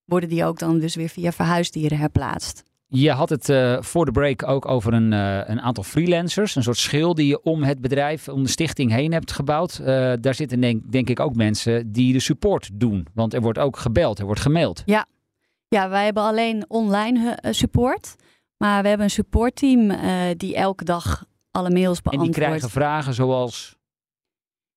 worden 0.05 0.29
die 0.29 0.45
ook 0.45 0.59
dan 0.59 0.79
dus 0.79 0.95
weer 0.95 1.09
via 1.09 1.31
verhuisdieren 1.31 1.97
herplaatst. 1.97 2.63
Je 2.89 3.11
had 3.11 3.29
het 3.29 3.49
uh, 3.49 3.81
voor 3.81 4.05
de 4.05 4.11
break 4.11 4.47
ook 4.47 4.67
over 4.67 4.93
een, 4.93 5.11
uh, 5.11 5.39
een 5.45 5.61
aantal 5.61 5.83
freelancers. 5.83 6.55
Een 6.55 6.63
soort 6.63 6.77
schil 6.77 7.13
die 7.13 7.27
je 7.27 7.43
om 7.43 7.63
het 7.63 7.81
bedrijf, 7.81 8.27
om 8.27 8.43
de 8.43 8.49
stichting 8.49 8.91
heen 8.91 9.13
hebt 9.13 9.31
gebouwd. 9.31 9.79
Uh, 9.81 10.13
daar 10.19 10.33
zitten 10.33 10.59
denk, 10.59 10.91
denk, 10.91 11.09
ik 11.09 11.19
ook 11.19 11.35
mensen 11.35 11.91
die 11.91 12.13
de 12.13 12.19
support 12.19 12.69
doen. 12.73 13.07
Want 13.13 13.33
er 13.33 13.41
wordt 13.41 13.59
ook 13.59 13.77
gebeld, 13.77 14.19
er 14.19 14.25
wordt 14.25 14.41
gemaild. 14.41 14.83
Ja, 14.85 15.05
ja 15.67 15.89
wij 15.89 16.05
hebben 16.05 16.23
alleen 16.23 16.65
online 16.67 17.37
support. 17.41 18.15
Maar 18.57 18.81
we 18.81 18.87
hebben 18.87 19.05
een 19.05 19.11
supportteam 19.11 19.91
die 20.37 20.55
elke 20.55 20.83
dag 20.83 21.25
alle 21.51 21.69
mails 21.69 22.01
beantwoordt. 22.01 22.35
En 22.35 22.41
die 22.41 22.49
krijgen 22.49 22.69
vragen 22.69 23.13
zoals... 23.13 23.76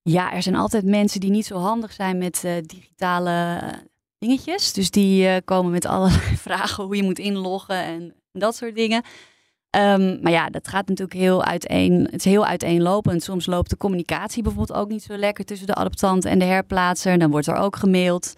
Ja, 0.02 0.32
er 0.32 0.42
zijn 0.42 0.56
altijd 0.56 0.84
mensen 0.84 1.20
die 1.20 1.30
niet 1.30 1.46
zo 1.46 1.56
handig 1.56 1.92
zijn 1.92 2.18
met 2.18 2.44
digitale 2.66 3.60
dingetjes. 4.20 4.72
Dus 4.72 4.90
die 4.90 5.24
uh, 5.24 5.36
komen 5.44 5.70
met 5.70 5.86
allerlei 5.86 6.36
vragen 6.48 6.84
hoe 6.84 6.96
je 6.96 7.02
moet 7.02 7.18
inloggen 7.18 7.84
en 7.84 8.14
dat 8.32 8.56
soort 8.56 8.74
dingen. 8.74 9.02
Um, 9.76 10.18
maar 10.22 10.32
ja, 10.32 10.48
dat 10.48 10.68
gaat 10.68 10.88
natuurlijk 10.88 11.18
heel 11.18 11.44
uiteen. 11.44 11.92
Het 12.04 12.14
is 12.14 12.24
heel 12.24 12.46
uiteenlopend. 12.46 13.22
Soms 13.22 13.46
loopt 13.46 13.70
de 13.70 13.76
communicatie 13.76 14.42
bijvoorbeeld 14.42 14.78
ook 14.78 14.88
niet 14.88 15.02
zo 15.02 15.16
lekker 15.16 15.44
tussen 15.44 15.66
de 15.66 15.74
adoptant 15.74 16.24
en 16.24 16.38
de 16.38 16.44
herplaatser. 16.44 17.18
Dan 17.18 17.30
wordt 17.30 17.46
er 17.46 17.54
ook 17.54 17.76
gemaild, 17.76 18.34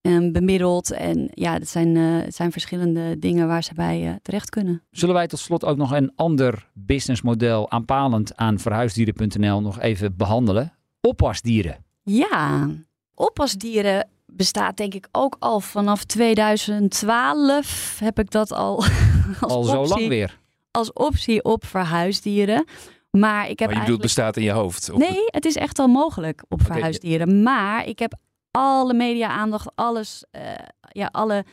um, 0.00 0.32
bemiddeld. 0.32 0.92
En 0.92 1.28
ja, 1.30 1.58
dat 1.58 1.68
zijn, 1.68 1.96
het 1.96 2.34
zijn 2.34 2.52
verschillende 2.52 3.18
dingen 3.18 3.46
waar 3.46 3.62
ze 3.62 3.74
bij 3.74 4.18
terecht 4.22 4.50
kunnen. 4.50 4.82
Zullen 4.90 5.14
wij 5.14 5.26
tot 5.26 5.38
slot 5.38 5.64
ook 5.64 5.76
nog 5.76 5.92
een 5.92 6.12
ander 6.16 6.68
businessmodel 6.72 7.70
aanpalend 7.70 8.36
aan 8.36 8.58
verhuisdieren.nl 8.58 9.60
nog 9.60 9.80
even 9.80 10.16
behandelen? 10.16 10.72
Oppasdieren. 11.06 11.84
Ja, 12.02 12.70
oppasdieren 13.14 14.08
bestaat 14.26 14.76
denk 14.76 14.94
ik 14.94 15.08
ook 15.12 15.36
al 15.38 15.60
vanaf 15.60 16.04
2012 16.04 17.96
heb 17.98 18.18
ik 18.18 18.30
dat 18.30 18.52
al 18.52 18.76
als 19.40 19.52
al 19.52 19.62
zo 19.62 19.86
lang 19.86 20.08
weer 20.08 20.42
als 20.74 20.92
optie 20.92 21.44
op 21.44 21.66
verhuisdieren. 21.66 22.64
Maar 23.10 23.48
ik 23.48 23.58
heb 23.58 23.68
maar 23.68 23.78
je 23.78 23.84
bedoelt 23.84 24.00
bestaat 24.00 24.36
in 24.36 24.42
je 24.42 24.50
hoofd? 24.50 24.90
Nee, 24.96 25.22
het 25.26 25.44
is 25.44 25.56
echt 25.56 25.78
al 25.78 25.88
mogelijk 25.88 26.44
op 26.48 26.60
okay. 26.60 26.72
verhuisdieren. 26.72 27.42
Maar 27.42 27.86
ik 27.86 27.98
heb 27.98 28.14
alle 28.50 28.94
media 28.94 29.28
aandacht, 29.28 29.70
alles, 29.74 30.24
uh, 30.32 30.42
ja, 30.88 31.08
alle 31.12 31.44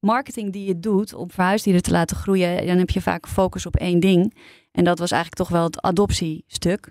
marketing 0.00 0.52
die 0.52 0.66
je 0.66 0.80
doet 0.80 1.14
om 1.14 1.30
verhuisdieren 1.30 1.82
te 1.82 1.90
laten 1.90 2.16
groeien. 2.16 2.66
Dan 2.66 2.78
heb 2.78 2.90
je 2.90 3.00
vaak 3.00 3.28
focus 3.28 3.66
op 3.66 3.76
één 3.76 4.00
ding. 4.00 4.34
En 4.72 4.84
dat 4.84 4.98
was 4.98 5.10
eigenlijk 5.10 5.42
toch 5.42 5.58
wel 5.58 5.64
het 5.64 5.80
adoptiestuk. 5.80 6.90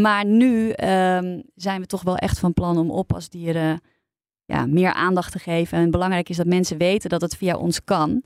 Maar 0.00 0.24
nu 0.24 0.68
um, 0.68 1.42
zijn 1.54 1.80
we 1.80 1.86
toch 1.86 2.02
wel 2.02 2.16
echt 2.16 2.38
van 2.38 2.52
plan 2.52 2.78
om 2.78 2.90
oppasdieren 2.90 3.80
ja, 4.44 4.66
meer 4.66 4.92
aandacht 4.92 5.32
te 5.32 5.38
geven. 5.38 5.78
En 5.78 5.90
belangrijk 5.90 6.28
is 6.28 6.36
dat 6.36 6.46
mensen 6.46 6.78
weten 6.78 7.10
dat 7.10 7.20
het 7.20 7.36
via 7.36 7.56
ons 7.56 7.84
kan. 7.84 8.22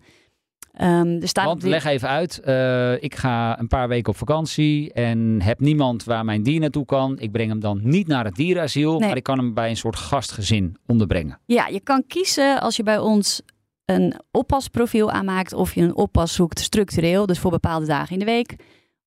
Um, 0.81 1.21
er 1.21 1.29
staat 1.29 1.45
Want 1.45 1.63
leg 1.63 1.85
even 1.85 2.09
uit, 2.09 2.41
uh, 2.45 3.03
ik 3.03 3.15
ga 3.15 3.59
een 3.59 3.69
paar 3.69 3.89
weken 3.89 4.13
op 4.13 4.19
vakantie 4.19 4.93
en 4.93 5.43
heb 5.43 5.61
niemand 5.61 6.05
waar 6.05 6.25
mijn 6.25 6.43
dier 6.43 6.61
naartoe 6.61 6.85
kan. 6.85 7.19
Ik 7.19 7.33
breng 7.33 7.49
hem 7.49 7.61
dan 7.61 7.81
niet 7.83 8.07
naar 8.07 8.25
het 8.25 8.35
dierenasiel, 8.35 8.99
nee. 8.99 9.09
maar 9.09 9.17
ik 9.17 9.23
kan 9.23 9.39
hem 9.39 9.55
bij 9.55 9.69
een 9.69 9.77
soort 9.77 9.97
gastgezin 9.97 10.77
onderbrengen. 10.87 11.39
Ja, 11.47 11.67
je 11.67 11.81
kan 11.81 12.07
kiezen 12.07 12.61
als 12.61 12.77
je 12.77 12.83
bij 12.83 12.99
ons 12.99 13.43
een 13.85 14.15
oppasprofiel 14.31 15.11
aanmaakt 15.11 15.53
of 15.53 15.75
je 15.75 15.81
een 15.81 15.97
oppas 15.97 16.35
zoekt 16.35 16.61
structureel, 16.61 17.27
dus 17.27 17.39
voor 17.39 17.51
bepaalde 17.51 17.87
dagen 17.87 18.13
in 18.13 18.19
de 18.19 18.25
week, 18.25 18.57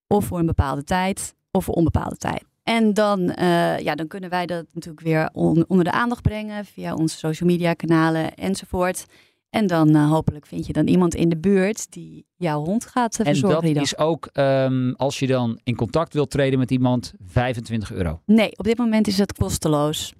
of 0.07 0.25
voor 0.25 0.39
een 0.39 0.45
bepaalde 0.45 0.83
tijd, 0.83 1.35
of 1.51 1.65
voor 1.65 1.73
onbepaalde 1.73 2.17
tijd. 2.17 2.43
En 2.63 2.93
dan, 2.93 3.19
uh, 3.19 3.79
ja, 3.79 3.95
dan 3.95 4.07
kunnen 4.07 4.29
wij 4.29 4.45
dat 4.45 4.65
natuurlijk 4.73 5.05
weer 5.05 5.29
on, 5.33 5.65
onder 5.67 5.85
de 5.85 5.91
aandacht 5.91 6.21
brengen 6.21 6.65
via 6.65 6.93
onze 6.93 7.17
social 7.17 7.49
media 7.49 7.73
kanalen 7.73 8.35
enzovoort. 8.35 9.05
En 9.49 9.67
dan 9.67 9.95
uh, 9.95 10.09
hopelijk 10.09 10.45
vind 10.45 10.65
je 10.65 10.73
dan 10.73 10.87
iemand 10.87 11.15
in 11.15 11.29
de 11.29 11.37
buurt 11.37 11.91
die 11.91 12.25
jouw 12.35 12.63
hond 12.63 12.85
gaat 12.85 13.19
uh, 13.19 13.25
verzorgen. 13.25 13.67
En 13.67 13.73
dat 13.73 13.83
is 13.83 13.97
ook, 13.97 14.29
um, 14.33 14.93
als 14.95 15.19
je 15.19 15.27
dan 15.27 15.59
in 15.63 15.75
contact 15.75 16.13
wilt 16.13 16.31
treden 16.31 16.59
met 16.59 16.71
iemand, 16.71 17.13
25 17.25 17.91
euro? 17.91 18.21
Nee, 18.25 18.57
op 18.57 18.65
dit 18.65 18.77
moment 18.77 19.07
is 19.07 19.17
het 19.17 19.33
kosteloos. 19.33 20.13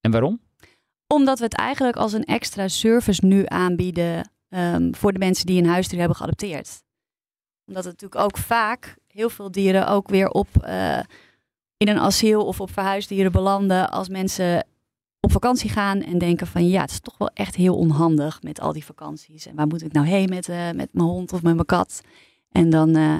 En 0.00 0.10
waarom? 0.10 0.40
Omdat 1.06 1.38
we 1.38 1.44
het 1.44 1.54
eigenlijk 1.54 1.96
als 1.96 2.12
een 2.12 2.24
extra 2.24 2.68
service 2.68 3.26
nu 3.26 3.42
aanbieden 3.46 4.30
um, 4.48 4.94
voor 4.94 5.12
de 5.12 5.18
mensen 5.18 5.46
die 5.46 5.62
een 5.62 5.68
huisdier 5.68 5.98
hebben 5.98 6.16
geadopteerd. 6.16 6.84
Omdat 7.66 7.84
het 7.84 7.92
natuurlijk 7.92 8.20
ook 8.20 8.38
vaak 8.38 8.96
heel 9.06 9.30
veel 9.30 9.50
dieren 9.50 9.88
ook 9.88 10.08
weer 10.08 10.28
op 10.28 10.48
uh, 10.64 10.98
in 11.76 11.88
een 11.88 11.98
asiel 11.98 12.46
of 12.46 12.60
op 12.60 12.72
verhuisdieren 12.72 13.32
belanden 13.32 13.90
als 13.90 14.08
mensen 14.08 14.66
op 15.20 15.32
vakantie 15.32 15.70
gaan 15.70 16.02
en 16.02 16.18
denken 16.18 16.46
van 16.46 16.68
ja, 16.68 16.80
het 16.80 16.90
is 16.90 17.00
toch 17.00 17.18
wel 17.18 17.30
echt 17.34 17.54
heel 17.54 17.76
onhandig 17.76 18.42
met 18.42 18.60
al 18.60 18.72
die 18.72 18.84
vakanties. 18.84 19.46
En 19.46 19.54
waar 19.54 19.66
moet 19.66 19.82
ik 19.82 19.92
nou 19.92 20.06
heen 20.06 20.28
met, 20.28 20.48
uh, 20.48 20.70
met 20.70 20.88
mijn 20.92 21.08
hond 21.08 21.32
of 21.32 21.42
met 21.42 21.54
mijn 21.54 21.66
kat? 21.66 22.00
En 22.50 22.70
dan 22.70 22.96
uh, 22.96 23.14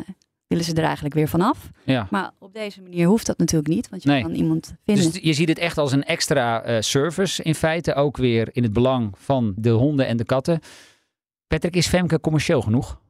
willen 0.47 0.65
ze 0.65 0.75
er 0.75 0.85
eigenlijk 0.85 1.15
weer 1.15 1.29
vanaf. 1.29 1.71
Ja. 1.85 2.07
Maar 2.11 2.31
op 2.39 2.53
deze 2.53 2.83
manier 2.83 3.07
hoeft 3.07 3.27
dat 3.27 3.39
natuurlijk 3.39 3.69
niet, 3.69 3.89
want 3.89 4.03
je 4.03 4.09
nee. 4.09 4.23
kan 4.23 4.35
iemand 4.35 4.75
vinden. 4.85 5.13
Dus 5.13 5.23
je 5.23 5.33
ziet 5.33 5.49
het 5.49 5.59
echt 5.59 5.79
als 5.79 5.93
een 5.93 6.05
extra 6.05 6.69
uh, 6.69 6.81
service 6.81 7.43
in 7.43 7.55
feite, 7.55 7.95
ook 7.95 8.17
weer 8.17 8.49
in 8.53 8.63
het 8.63 8.73
belang 8.73 9.15
van 9.19 9.55
de 9.57 9.71
honden 9.71 10.07
en 10.07 10.17
de 10.17 10.25
katten. 10.25 10.61
Patrick, 11.47 11.77
is 11.77 11.87
Femke 11.87 12.21
commercieel 12.21 12.63
genoeg? 12.63 13.01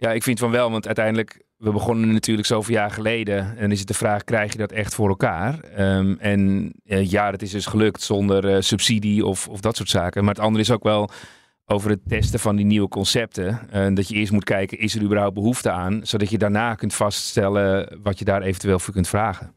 Ja, 0.00 0.12
ik 0.12 0.22
vind 0.22 0.38
van 0.38 0.50
wel, 0.50 0.70
want 0.70 0.86
uiteindelijk, 0.86 1.42
we 1.56 1.70
begonnen 1.72 2.12
natuurlijk 2.12 2.46
zoveel 2.46 2.74
jaar 2.74 2.90
geleden. 2.90 3.56
En 3.56 3.72
is 3.72 3.78
het 3.78 3.88
de 3.88 3.94
vraag, 3.94 4.24
krijg 4.24 4.52
je 4.52 4.58
dat 4.58 4.72
echt 4.72 4.94
voor 4.94 5.08
elkaar? 5.08 5.60
Um, 5.78 6.18
en 6.18 6.72
uh, 6.84 7.10
ja, 7.10 7.30
het 7.30 7.42
is 7.42 7.50
dus 7.50 7.66
gelukt 7.66 8.02
zonder 8.02 8.54
uh, 8.54 8.56
subsidie 8.60 9.26
of, 9.26 9.48
of 9.48 9.60
dat 9.60 9.76
soort 9.76 9.88
zaken. 9.88 10.24
Maar 10.24 10.34
het 10.34 10.42
andere 10.42 10.62
is 10.62 10.70
ook 10.70 10.82
wel 10.82 11.10
over 11.66 11.90
het 11.90 12.00
testen 12.08 12.40
van 12.40 12.56
die 12.56 12.64
nieuwe 12.64 12.88
concepten. 12.88 13.60
Uh, 13.74 13.94
dat 13.94 14.08
je 14.08 14.14
eerst 14.14 14.32
moet 14.32 14.44
kijken, 14.44 14.78
is 14.78 14.94
er 14.94 15.02
überhaupt 15.02 15.34
behoefte 15.34 15.70
aan? 15.70 16.00
Zodat 16.02 16.30
je 16.30 16.38
daarna 16.38 16.74
kunt 16.74 16.94
vaststellen 16.94 17.98
wat 18.02 18.18
je 18.18 18.24
daar 18.24 18.42
eventueel 18.42 18.78
voor 18.78 18.94
kunt 18.94 19.08
vragen. 19.08 19.54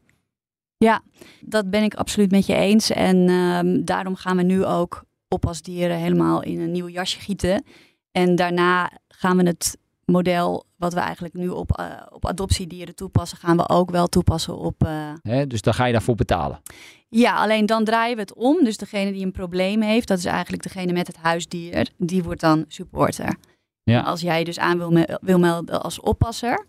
Ja, 0.76 1.02
dat 1.40 1.70
ben 1.70 1.82
ik 1.82 1.94
absoluut 1.94 2.30
met 2.30 2.46
je 2.46 2.54
eens. 2.54 2.90
En 2.90 3.30
um, 3.30 3.84
daarom 3.84 4.16
gaan 4.16 4.36
we 4.36 4.42
nu 4.42 4.64
ook 4.64 5.04
oppasdieren 5.28 5.96
helemaal 5.96 6.42
in 6.42 6.60
een 6.60 6.72
nieuw 6.72 6.88
jasje 6.88 7.20
gieten. 7.20 7.64
En 8.12 8.34
daarna 8.34 8.90
gaan 9.08 9.36
we 9.36 9.46
het 9.46 9.80
model 10.12 10.66
wat 10.76 10.94
we 10.94 11.00
eigenlijk 11.00 11.34
nu 11.34 11.48
op, 11.48 11.78
uh, 11.80 11.86
op 12.10 12.26
adoptiedieren 12.26 12.94
toepassen, 12.94 13.38
gaan 13.38 13.56
we 13.56 13.68
ook 13.68 13.90
wel 13.90 14.06
toepassen 14.06 14.56
op. 14.56 14.84
Uh... 14.84 15.12
Hè, 15.22 15.46
dus 15.46 15.60
dan 15.60 15.74
ga 15.74 15.84
je 15.84 15.92
daarvoor 15.92 16.14
betalen. 16.14 16.60
Ja, 17.08 17.36
alleen 17.36 17.66
dan 17.66 17.84
draaien 17.84 18.14
we 18.14 18.20
het 18.20 18.34
om. 18.34 18.64
Dus 18.64 18.76
degene 18.76 19.12
die 19.12 19.24
een 19.24 19.32
probleem 19.32 19.82
heeft, 19.82 20.08
dat 20.08 20.18
is 20.18 20.24
eigenlijk 20.24 20.62
degene 20.62 20.92
met 20.92 21.06
het 21.06 21.16
huisdier, 21.16 21.88
die 21.96 22.22
wordt 22.22 22.40
dan 22.40 22.64
supporter. 22.68 23.36
Ja. 23.84 24.00
als 24.00 24.20
jij 24.20 24.44
dus 24.44 24.58
aan 24.58 24.78
wil, 24.78 24.90
me 24.90 25.18
wil 25.22 25.38
melden 25.38 25.82
als 25.82 26.00
oppasser, 26.00 26.66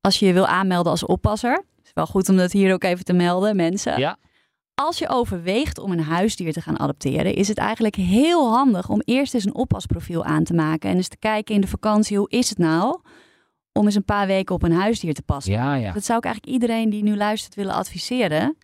als 0.00 0.18
je 0.18 0.26
je 0.26 0.32
wil 0.32 0.46
aanmelden 0.46 0.92
als 0.92 1.04
oppasser, 1.04 1.64
is 1.84 1.90
wel 1.94 2.06
goed 2.06 2.28
om 2.28 2.36
dat 2.36 2.52
hier 2.52 2.72
ook 2.72 2.84
even 2.84 3.04
te 3.04 3.12
melden, 3.12 3.56
mensen. 3.56 3.98
Ja. 3.98 4.18
Als 4.74 4.98
je 4.98 5.08
overweegt 5.08 5.78
om 5.78 5.92
een 5.92 6.00
huisdier 6.00 6.52
te 6.52 6.60
gaan 6.60 6.78
adopteren, 6.78 7.34
is 7.34 7.48
het 7.48 7.58
eigenlijk 7.58 7.94
heel 7.94 8.50
handig 8.50 8.88
om 8.88 9.02
eerst 9.04 9.34
eens 9.34 9.44
een 9.44 9.54
oppasprofiel 9.54 10.24
aan 10.24 10.44
te 10.44 10.54
maken. 10.54 10.90
En 10.90 10.96
eens 10.96 11.08
te 11.08 11.18
kijken 11.18 11.54
in 11.54 11.60
de 11.60 11.66
vakantie, 11.66 12.18
hoe 12.18 12.30
is 12.30 12.48
het 12.48 12.58
nou 12.58 13.00
om 13.72 13.84
eens 13.84 13.94
een 13.94 14.04
paar 14.04 14.26
weken 14.26 14.54
op 14.54 14.62
een 14.62 14.72
huisdier 14.72 15.14
te 15.14 15.22
passen. 15.22 15.52
Ja, 15.52 15.74
ja. 15.74 15.92
Dat 15.92 16.04
zou 16.04 16.18
ik 16.18 16.24
eigenlijk 16.24 16.54
iedereen 16.54 16.90
die 16.90 17.02
nu 17.02 17.16
luistert 17.16 17.54
willen 17.54 17.74
adviseren. 17.74 18.56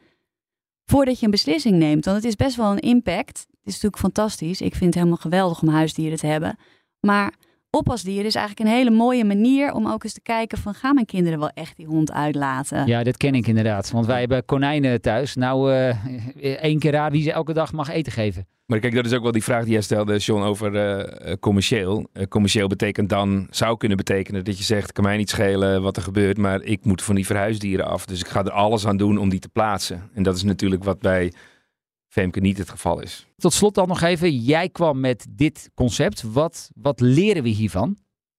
Voordat 0.85 1.19
je 1.19 1.25
een 1.25 1.31
beslissing 1.31 1.77
neemt. 1.77 2.05
Want 2.05 2.17
het 2.17 2.27
is 2.27 2.37
best 2.37 2.57
wel 2.57 2.71
een 2.71 2.79
impact. 2.79 3.39
Het 3.39 3.47
is 3.65 3.73
natuurlijk 3.73 4.03
fantastisch. 4.03 4.61
Ik 4.61 4.75
vind 4.75 4.85
het 4.85 4.95
helemaal 4.95 5.17
geweldig 5.17 5.63
om 5.63 5.69
huisdieren 5.69 6.19
te 6.19 6.27
hebben. 6.27 6.59
Maar 7.01 7.35
oppasdier 7.71 8.25
is 8.25 8.35
eigenlijk 8.35 8.69
een 8.69 8.77
hele 8.77 8.91
mooie 8.91 9.25
manier 9.25 9.73
om 9.73 9.89
ook 9.89 10.05
eens 10.05 10.13
te 10.13 10.21
kijken 10.21 10.59
van 10.59 10.75
gaan 10.75 10.95
mijn 10.95 11.07
kinderen 11.07 11.39
wel 11.39 11.51
echt 11.55 11.77
die 11.77 11.87
hond 11.87 12.13
uitlaten? 12.13 12.87
Ja, 12.87 13.03
dat 13.03 13.17
ken 13.17 13.35
ik 13.35 13.47
inderdaad. 13.47 13.91
Want 13.91 14.07
wij 14.07 14.21
hebben 14.21 14.45
konijnen 14.45 15.01
thuis. 15.01 15.35
Nou, 15.35 15.73
uh, 15.73 16.63
één 16.63 16.79
keer 16.79 16.93
raar 16.93 17.11
wie 17.11 17.23
ze 17.23 17.33
elke 17.33 17.53
dag 17.53 17.73
mag 17.73 17.89
eten 17.89 18.13
geven. 18.13 18.47
Maar 18.67 18.79
kijk, 18.79 18.95
dat 18.95 19.07
is 19.07 19.13
ook 19.13 19.23
wel 19.23 19.33
die 19.33 19.43
vraag 19.43 19.63
die 19.63 19.73
jij 19.73 19.81
stelde, 19.81 20.17
John, 20.17 20.43
over 20.43 20.75
uh, 20.75 21.33
commercieel. 21.41 22.09
Uh, 22.13 22.25
commercieel 22.25 22.67
betekent 22.67 23.09
dan, 23.09 23.47
zou 23.51 23.77
kunnen 23.77 23.97
betekenen 23.97 24.45
dat 24.45 24.59
je 24.59 24.65
zegt, 24.65 24.93
kan 24.93 25.05
mij 25.05 25.17
niet 25.17 25.31
schelen 25.31 25.83
wat 25.83 25.97
er 25.97 26.03
gebeurt, 26.03 26.39
maar 26.39 26.63
ik 26.63 26.85
moet 26.85 27.03
van 27.03 27.15
die 27.15 27.27
verhuisdieren 27.27 27.87
af. 27.87 28.07
Dus 28.07 28.21
ik 28.21 28.27
ga 28.27 28.45
er 28.45 28.51
alles 28.51 28.87
aan 28.87 28.97
doen 28.97 29.19
om 29.19 29.29
die 29.29 29.39
te 29.39 29.49
plaatsen. 29.49 30.11
En 30.15 30.23
dat 30.23 30.37
is 30.37 30.43
natuurlijk 30.43 30.85
wat 30.85 30.99
bij 30.99 31.33
Femke 32.19 32.41
niet 32.41 32.59
het 32.59 32.71
geval 32.71 33.01
is. 33.01 33.27
Tot 33.37 33.53
slot 33.53 33.75
dan 33.75 33.89
nog 33.89 34.03
even, 34.03 34.37
jij 34.37 34.69
kwam 34.69 35.01
met 35.01 35.27
dit 35.31 35.71
concept. 35.75 36.23
Wat, 36.23 36.71
wat 36.75 37.01
leren 37.01 37.43
we 37.43 37.49
hiervan? 37.49 37.97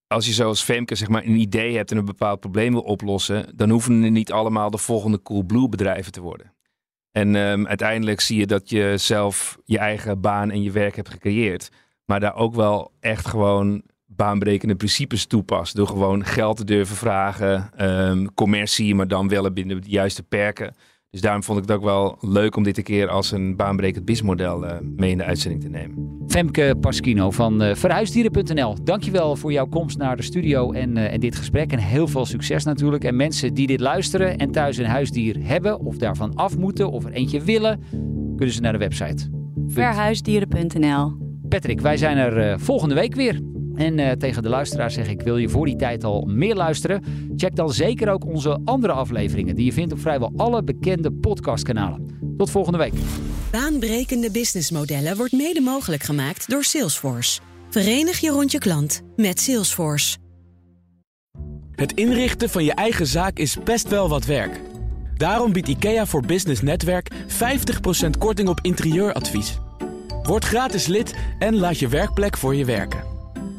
Als 0.08 0.26
je 0.26 0.34
zoals 0.34 0.64
Femke 0.64 0.96
zeg 0.96 1.08
maar, 1.08 1.24
een 1.26 1.40
idee 1.40 1.76
hebt 1.76 1.92
en 1.92 1.98
een 1.98 2.06
bepaald 2.06 2.40
probleem 2.40 2.72
wil 2.72 2.82
oplossen, 2.82 3.52
dan 3.56 3.70
hoeven 3.70 4.04
er 4.04 4.12
niet 4.12 4.32
allemaal 4.32 4.70
de 4.70 4.78
volgende 4.78 5.22
Coolblue 5.22 5.70
bedrijven 5.70 6.12
te 6.12 6.22
worden. 6.22 6.54
En 7.12 7.36
um, 7.36 7.68
uiteindelijk 7.68 8.20
zie 8.22 8.40
je 8.40 8.46
dat 8.46 8.70
je 8.70 8.94
zelf 8.98 9.58
je 9.66 9.78
eigen 9.78 10.22
baan 10.22 10.52
en 10.52 10.62
je 10.62 10.72
werk 10.72 10.96
hebt 10.96 11.10
gecreëerd. 11.10 11.70
Maar 12.06 12.20
daar 12.20 12.36
ook 12.36 12.56
wel 12.56 12.92
echt 13.00 13.28
gewoon 13.28 13.84
baanbrekende 14.06 14.76
principes 14.76 15.26
toepast. 15.26 15.76
Door 15.76 15.88
gewoon 15.88 16.26
geld 16.26 16.58
te 16.58 16.66
durven 16.66 16.96
vragen, 16.96 17.72
um, 17.78 18.34
commercie, 18.34 18.96
maar 18.96 19.08
dan 19.08 19.28
wel 19.28 19.52
binnen 19.52 19.82
de 19.82 19.90
juiste 19.90 20.24
perken. 20.24 20.76
Dus 21.12 21.22
daarom 21.22 21.44
vond 21.44 21.58
ik 21.58 21.68
het 21.68 21.78
ook 21.78 21.84
wel 21.84 22.18
leuk 22.22 22.56
om 22.56 22.64
dit 22.64 22.78
een 22.78 22.84
keer 22.84 23.08
als 23.08 23.32
een 23.32 23.56
baanbrekend 23.56 24.06
BIS-model 24.06 24.66
uh, 24.66 24.72
mee 24.96 25.12
in 25.12 25.18
de 25.18 25.24
uitzending 25.24 25.62
te 25.64 25.70
nemen. 25.70 26.24
Femke 26.28 26.76
Paschino 26.82 27.32
van 27.32 27.64
uh, 27.64 27.76
verhuisdieren.nl. 27.76 28.76
Dankjewel 28.84 29.36
voor 29.36 29.52
jouw 29.52 29.66
komst 29.68 29.98
naar 29.98 30.16
de 30.16 30.24
studio 30.24 30.72
en, 30.72 30.96
uh, 30.96 31.14
en 31.14 31.20
dit 31.20 31.36
gesprek. 31.36 31.72
En 31.72 31.80
heel 31.80 32.08
veel 32.08 32.26
succes 32.26 32.64
natuurlijk. 32.64 33.04
En 33.04 33.16
mensen 33.16 33.54
die 33.54 33.68
dit 33.68 33.80
luisteren 33.80 34.38
en 34.38 34.52
thuis 34.52 34.78
een 34.78 34.86
huisdier 34.86 35.36
hebben 35.40 35.80
of 35.80 35.98
daarvan 35.98 36.36
af 36.36 36.58
moeten 36.58 36.92
of 36.92 37.06
er 37.06 37.12
eentje 37.12 37.42
willen, 37.42 37.84
kunnen 38.36 38.56
ze 38.56 38.62
naar 38.62 38.74
de 38.74 38.78
website. 38.78 39.30
Verhuisdieren.nl. 39.68 41.18
Patrick, 41.48 41.82
wij 41.82 41.98
zijn 41.98 42.18
er 42.18 42.60
volgende 42.60 42.96
week 42.96 43.16
weer. 43.16 43.42
En 43.80 43.98
uh, 43.98 44.12
tegen 44.12 44.44
de 44.44 44.50
luisteraar 44.50 44.92
zeg 44.92 45.08
ik, 45.08 45.22
wil 45.22 45.38
je 45.38 45.50
voor 45.50 45.66
die 45.66 45.76
tijd 45.76 46.04
al 46.04 46.26
meer 46.26 46.56
luisteren? 46.56 47.04
Check 47.36 47.56
dan 47.56 47.70
zeker 47.70 48.10
ook 48.10 48.26
onze 48.26 48.62
andere 48.66 48.94
afleveringen 48.94 49.56
die 49.56 49.66
je 49.66 49.74
vindt 49.74 49.94
op 49.94 50.00
vrijwel 50.00 50.34
alle 50.36 50.64
bekende 50.64 51.12
podcastkanalen. 51.12 52.06
Tot 52.38 52.50
volgende 52.50 52.78
week. 52.78 52.94
Baanbrekende 53.52 54.32
businessmodellen 54.32 55.18
wordt 55.18 55.32
mede 55.32 55.62
mogelijk 55.62 56.04
gemaakt 56.04 56.50
door 56.50 56.64
Salesforce. 56.64 57.42
Verenig 57.70 58.20
je 58.20 58.30
rond 58.30 58.52
je 58.52 58.58
klant 58.58 59.02
met 59.16 59.40
Salesforce. 59.40 60.18
Het 61.72 61.94
inrichten 61.94 62.50
van 62.50 62.64
je 62.64 62.74
eigen 62.74 63.08
zaak 63.08 63.38
is 63.38 63.58
best 63.64 63.90
wel 63.90 64.10
wat 64.10 64.26
werk. 64.26 64.62
Daarom 65.16 65.54
biedt 65.54 65.68
IKEA 65.68 66.06
voor 66.06 66.26
Business 66.26 66.62
Netwerk 66.62 67.12
50% 68.06 68.10
korting 68.18 68.50
op 68.50 68.60
interieuradvies. 68.62 69.60
Word 70.24 70.46
gratis 70.46 70.88
lid 70.88 71.16
en 71.40 71.56
laat 71.56 71.80
je 71.80 71.88
werkplek 71.88 72.38
voor 72.38 72.56
je 72.56 72.66
werken. 72.66 73.19